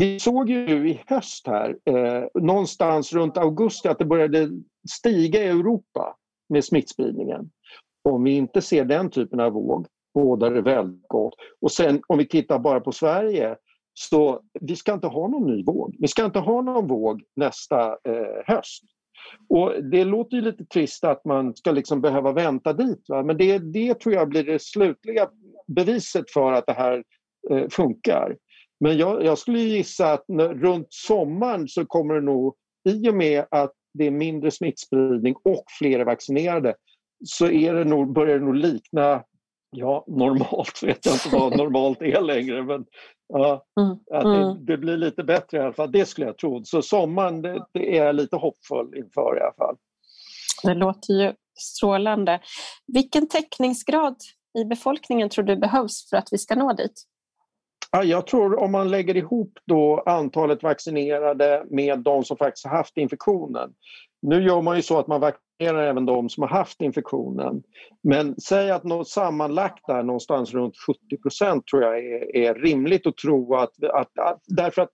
Vi 0.00 0.20
såg 0.20 0.50
ju 0.50 0.66
nu 0.66 0.88
i 0.88 1.00
höst 1.06 1.46
här, 1.46 1.78
eh, 1.84 2.42
någonstans 2.42 3.12
runt 3.12 3.36
augusti, 3.36 3.88
att 3.88 3.98
det 3.98 4.04
började 4.04 4.50
stiga 4.90 5.44
i 5.44 5.46
Europa 5.46 6.16
med 6.48 6.64
smittspridningen. 6.64 7.50
Om 8.08 8.24
vi 8.24 8.30
inte 8.30 8.62
ser 8.62 8.84
den 8.84 9.10
typen 9.10 9.40
av 9.40 9.52
våg 9.52 9.86
bådar 10.14 10.50
det 10.50 10.62
väldigt 10.62 11.08
gott. 11.08 11.34
Och 11.60 11.72
sen 11.72 12.02
om 12.06 12.18
vi 12.18 12.28
tittar 12.28 12.58
bara 12.58 12.80
på 12.80 12.92
Sverige 12.92 13.56
så 13.94 14.40
vi 14.60 14.76
ska 14.76 14.92
inte 14.92 15.06
ha 15.06 15.28
någon 15.28 15.56
ny 15.56 15.64
våg. 15.64 15.96
Vi 15.98 16.08
ska 16.08 16.24
inte 16.24 16.38
ha 16.38 16.62
någon 16.62 16.88
våg 16.88 17.22
nästa 17.36 17.90
eh, 17.90 18.44
höst. 18.46 18.82
Och 19.48 19.84
Det 19.84 20.04
låter 20.04 20.36
ju 20.36 20.42
lite 20.42 20.64
trist 20.64 21.04
att 21.04 21.24
man 21.24 21.56
ska 21.56 21.72
liksom 21.72 22.00
behöva 22.00 22.32
vänta 22.32 22.72
dit. 22.72 23.04
Va? 23.08 23.22
Men 23.22 23.36
det, 23.36 23.58
det 23.58 23.94
tror 23.94 24.14
jag 24.14 24.28
blir 24.28 24.44
det 24.44 24.62
slutliga 24.62 25.28
beviset 25.66 26.30
för 26.30 26.52
att 26.52 26.66
det 26.66 26.72
här 26.72 27.04
eh, 27.50 27.68
funkar. 27.68 28.36
Men 28.80 28.98
jag, 28.98 29.24
jag 29.24 29.38
skulle 29.38 29.58
gissa 29.58 30.12
att 30.12 30.24
när, 30.28 30.48
runt 30.48 30.86
sommaren 30.90 31.68
så 31.68 31.86
kommer 31.86 32.14
det 32.14 32.20
nog, 32.20 32.54
i 32.88 33.08
och 33.08 33.14
med 33.14 33.44
att 33.50 33.72
det 33.94 34.06
är 34.06 34.10
mindre 34.10 34.50
smittspridning 34.50 35.34
och 35.44 35.64
fler 35.78 36.04
vaccinerade, 36.04 36.74
så 37.24 37.46
är 37.46 37.74
det 37.74 37.84
nog, 37.84 38.12
börjar 38.12 38.38
det 38.38 38.44
nog 38.44 38.56
likna 38.56 39.24
Ja, 39.72 40.04
normalt 40.06 40.82
vet 40.82 41.06
jag 41.06 41.14
inte 41.14 41.28
vad 41.32 41.56
normalt 41.56 42.02
är 42.02 42.20
längre 42.20 42.62
men 42.62 42.84
ja, 43.28 43.64
mm. 43.80 43.92
att 44.10 44.24
det, 44.24 44.42
mm. 44.42 44.64
det, 44.66 44.76
blir 44.76 44.96
lite 44.96 45.24
bättre 45.24 45.58
i 45.58 45.60
alla 45.60 45.72
fall. 45.72 45.92
Det 45.92 46.06
skulle 46.06 46.26
jag 46.26 46.38
tro. 46.38 46.64
Så 46.64 46.82
sommaren 46.82 47.42
det, 47.42 47.66
det 47.72 47.98
är 47.98 48.04
jag 48.04 48.14
lite 48.14 48.36
hoppfull 48.36 48.94
inför 48.96 49.38
i 49.38 49.40
alla 49.40 49.52
fall. 49.52 49.76
Det 50.62 50.74
låter 50.74 51.14
ju 51.14 51.32
strålande. 51.58 52.40
Vilken 52.86 53.28
täckningsgrad 53.28 54.16
i 54.58 54.64
befolkningen 54.64 55.28
tror 55.28 55.44
du 55.44 55.56
behövs 55.56 56.10
för 56.10 56.16
att 56.16 56.28
vi 56.32 56.38
ska 56.38 56.54
nå 56.54 56.72
dit? 56.72 57.04
Ja, 57.92 58.04
jag 58.04 58.26
tror 58.26 58.58
om 58.58 58.72
man 58.72 58.90
lägger 58.90 59.16
ihop 59.16 59.58
då 59.66 60.02
antalet 60.06 60.62
vaccinerade 60.62 61.64
med 61.70 61.98
de 61.98 62.24
som 62.24 62.36
faktiskt 62.36 62.66
har 62.66 62.76
haft 62.76 62.96
infektionen. 62.96 63.72
Nu 64.22 64.42
gör 64.42 64.62
man 64.62 64.76
ju 64.76 64.82
så 64.82 64.98
att 64.98 65.06
man 65.06 65.20
vaccinerar 65.20 65.86
även 65.86 66.06
de 66.06 66.28
som 66.28 66.42
har 66.42 66.50
haft 66.50 66.80
infektionen. 66.80 67.62
Men 68.02 68.40
säg 68.40 68.70
att 68.70 68.84
något 68.84 69.08
sammanlagt 69.08 69.86
där 69.86 70.02
någonstans 70.02 70.54
runt 70.54 70.74
70% 71.34 71.62
tror 71.70 71.82
jag 71.82 71.98
är, 71.98 72.36
är, 72.36 72.54
rimligt 72.54 73.06
att 73.06 73.16
tro 73.16 73.54
att, 73.54 73.84
att, 73.84 74.18
att, 74.18 74.42
därför 74.46 74.82
att 74.82 74.90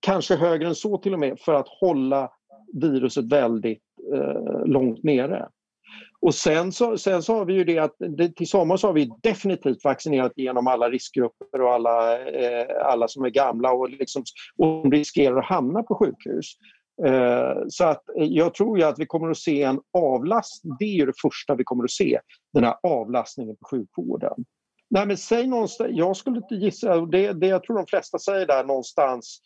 kanske 0.00 0.36
högre 0.36 0.68
än 0.68 0.74
så 0.74 0.98
till 0.98 1.12
och 1.12 1.20
med 1.20 1.40
för 1.40 1.54
att 1.54 1.68
hålla 1.68 2.30
viruset 2.72 3.32
väldigt 3.32 3.82
eh, 4.14 4.64
långt 4.64 5.02
nere. 5.02 5.48
Och 6.22 6.34
sen 6.34 6.72
så, 6.72 6.98
sen 6.98 7.22
så 7.22 7.34
har 7.34 7.44
vi 7.44 7.52
ju 7.52 7.64
det 7.64 7.78
att 7.78 7.94
det, 7.98 8.36
till 8.36 8.48
sommar 8.48 8.76
så 8.76 8.86
har 8.86 8.94
vi 8.94 9.10
definitivt 9.22 9.84
vaccinerat 9.84 10.32
igenom 10.36 10.66
alla 10.66 10.90
riskgrupper 10.90 11.60
och 11.60 11.72
alla, 11.72 12.18
eh, 12.28 12.66
alla 12.84 13.08
som 13.08 13.24
är 13.24 13.30
gamla 13.30 13.72
och, 13.72 13.90
liksom, 13.90 14.24
och 14.56 14.92
riskerar 14.92 15.38
att 15.38 15.44
hamna 15.44 15.82
på 15.82 15.94
sjukhus. 15.94 16.46
Eh, 17.06 17.62
så 17.68 17.84
att 17.84 18.08
eh, 18.18 18.24
jag 18.24 18.54
tror 18.54 18.78
ju 18.78 18.84
att 18.84 18.98
vi 18.98 19.06
kommer 19.06 19.30
att 19.30 19.38
se 19.38 19.62
en 19.62 19.80
avlastning, 19.98 20.76
det 20.78 20.84
är 20.84 20.94
ju 20.94 21.06
det 21.06 21.20
första 21.22 21.54
vi 21.54 21.64
kommer 21.64 21.84
att 21.84 21.90
se, 21.90 22.20
den 22.52 22.64
här 22.64 22.74
avlastningen 22.82 23.56
på 23.56 23.68
sjukvården. 23.70 24.44
Nej 24.90 25.06
men 25.06 25.16
säg 25.16 25.46
någonstans, 25.46 25.90
jag 25.92 26.16
skulle 26.16 26.36
inte 26.36 26.54
gissa, 26.54 27.00
det, 27.00 27.32
det 27.32 27.46
jag 27.46 27.62
tror 27.62 27.76
de 27.76 27.86
flesta 27.86 28.18
säger 28.18 28.46
där 28.46 28.64
någonstans 28.64 29.40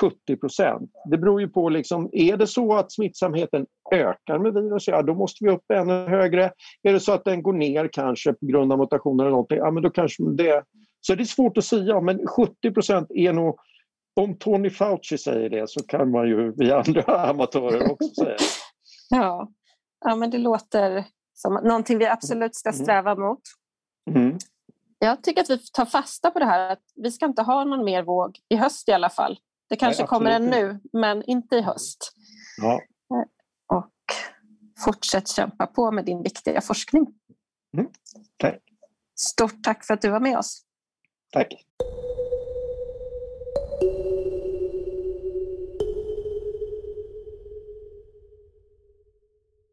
70 0.00 0.36
procent. 0.36 0.90
Det 1.10 1.18
beror 1.18 1.40
ju 1.40 1.48
på, 1.48 1.68
liksom, 1.68 2.08
är 2.12 2.36
det 2.36 2.46
så 2.46 2.74
att 2.74 2.92
smittsamheten 2.92 3.66
ökar 3.92 4.38
med 4.38 4.54
virus, 4.54 4.88
ja 4.88 5.02
då 5.02 5.14
måste 5.14 5.44
vi 5.44 5.50
upp 5.50 5.70
ännu 5.72 5.92
högre. 5.92 6.52
Är 6.82 6.92
det 6.92 7.00
så 7.00 7.12
att 7.12 7.24
den 7.24 7.42
går 7.42 7.52
ner 7.52 7.88
kanske 7.92 8.32
på 8.32 8.46
grund 8.46 8.72
av 8.72 8.78
mutationer 8.78 9.24
eller 9.24 9.30
någonting, 9.30 9.58
ja 9.58 9.70
men 9.70 9.82
då 9.82 9.90
kanske 9.90 10.22
det... 10.22 10.64
Så 11.00 11.14
det 11.14 11.22
är 11.22 11.24
svårt 11.24 11.58
att 11.58 11.64
säga, 11.64 12.00
men 12.00 12.26
70 12.26 12.70
procent 12.70 13.10
är 13.10 13.32
nog... 13.32 13.58
Om 14.20 14.38
Tony 14.38 14.70
Fauci 14.70 15.18
säger 15.18 15.50
det 15.50 15.70
så 15.70 15.82
kan 15.82 16.10
man 16.10 16.28
ju 16.28 16.52
vi 16.56 16.72
andra 16.72 17.02
amatörer 17.30 17.92
också 17.92 18.08
säga 18.08 18.36
Ja. 19.10 19.48
ja, 20.04 20.16
men 20.16 20.30
det 20.30 20.38
låter 20.38 21.04
som 21.34 21.54
någonting 21.54 21.98
vi 21.98 22.06
absolut 22.06 22.54
ska 22.54 22.68
mm. 22.68 22.82
sträva 22.82 23.14
mot. 23.14 23.40
Mm. 24.10 24.38
Jag 24.98 25.22
tycker 25.22 25.40
att 25.40 25.50
vi 25.50 25.58
tar 25.72 25.84
fasta 25.84 26.30
på 26.30 26.38
det 26.38 26.44
här 26.44 26.72
att 26.72 26.82
vi 26.96 27.10
ska 27.10 27.26
inte 27.26 27.42
ha 27.42 27.64
någon 27.64 27.84
mer 27.84 28.02
våg 28.02 28.38
i 28.48 28.56
höst 28.56 28.88
i 28.88 28.92
alla 28.92 29.10
fall. 29.10 29.38
Det 29.68 29.76
kanske 29.76 30.02
Nej, 30.02 30.08
kommer 30.08 30.30
en 30.30 30.46
nu, 30.46 30.80
men 30.92 31.22
inte 31.22 31.56
i 31.56 31.60
höst. 31.60 32.12
Ja. 32.62 32.80
Fortsätt 34.84 35.28
kämpa 35.28 35.66
på 35.66 35.90
med 35.90 36.04
din 36.04 36.22
viktiga 36.22 36.60
forskning. 36.60 37.06
Mm. 37.76 37.88
Tack. 38.36 38.60
Stort 39.16 39.62
tack 39.62 39.84
för 39.84 39.94
att 39.94 40.02
du 40.02 40.10
var 40.10 40.20
med 40.20 40.38
oss. 40.38 40.62
Tack. 41.32 41.66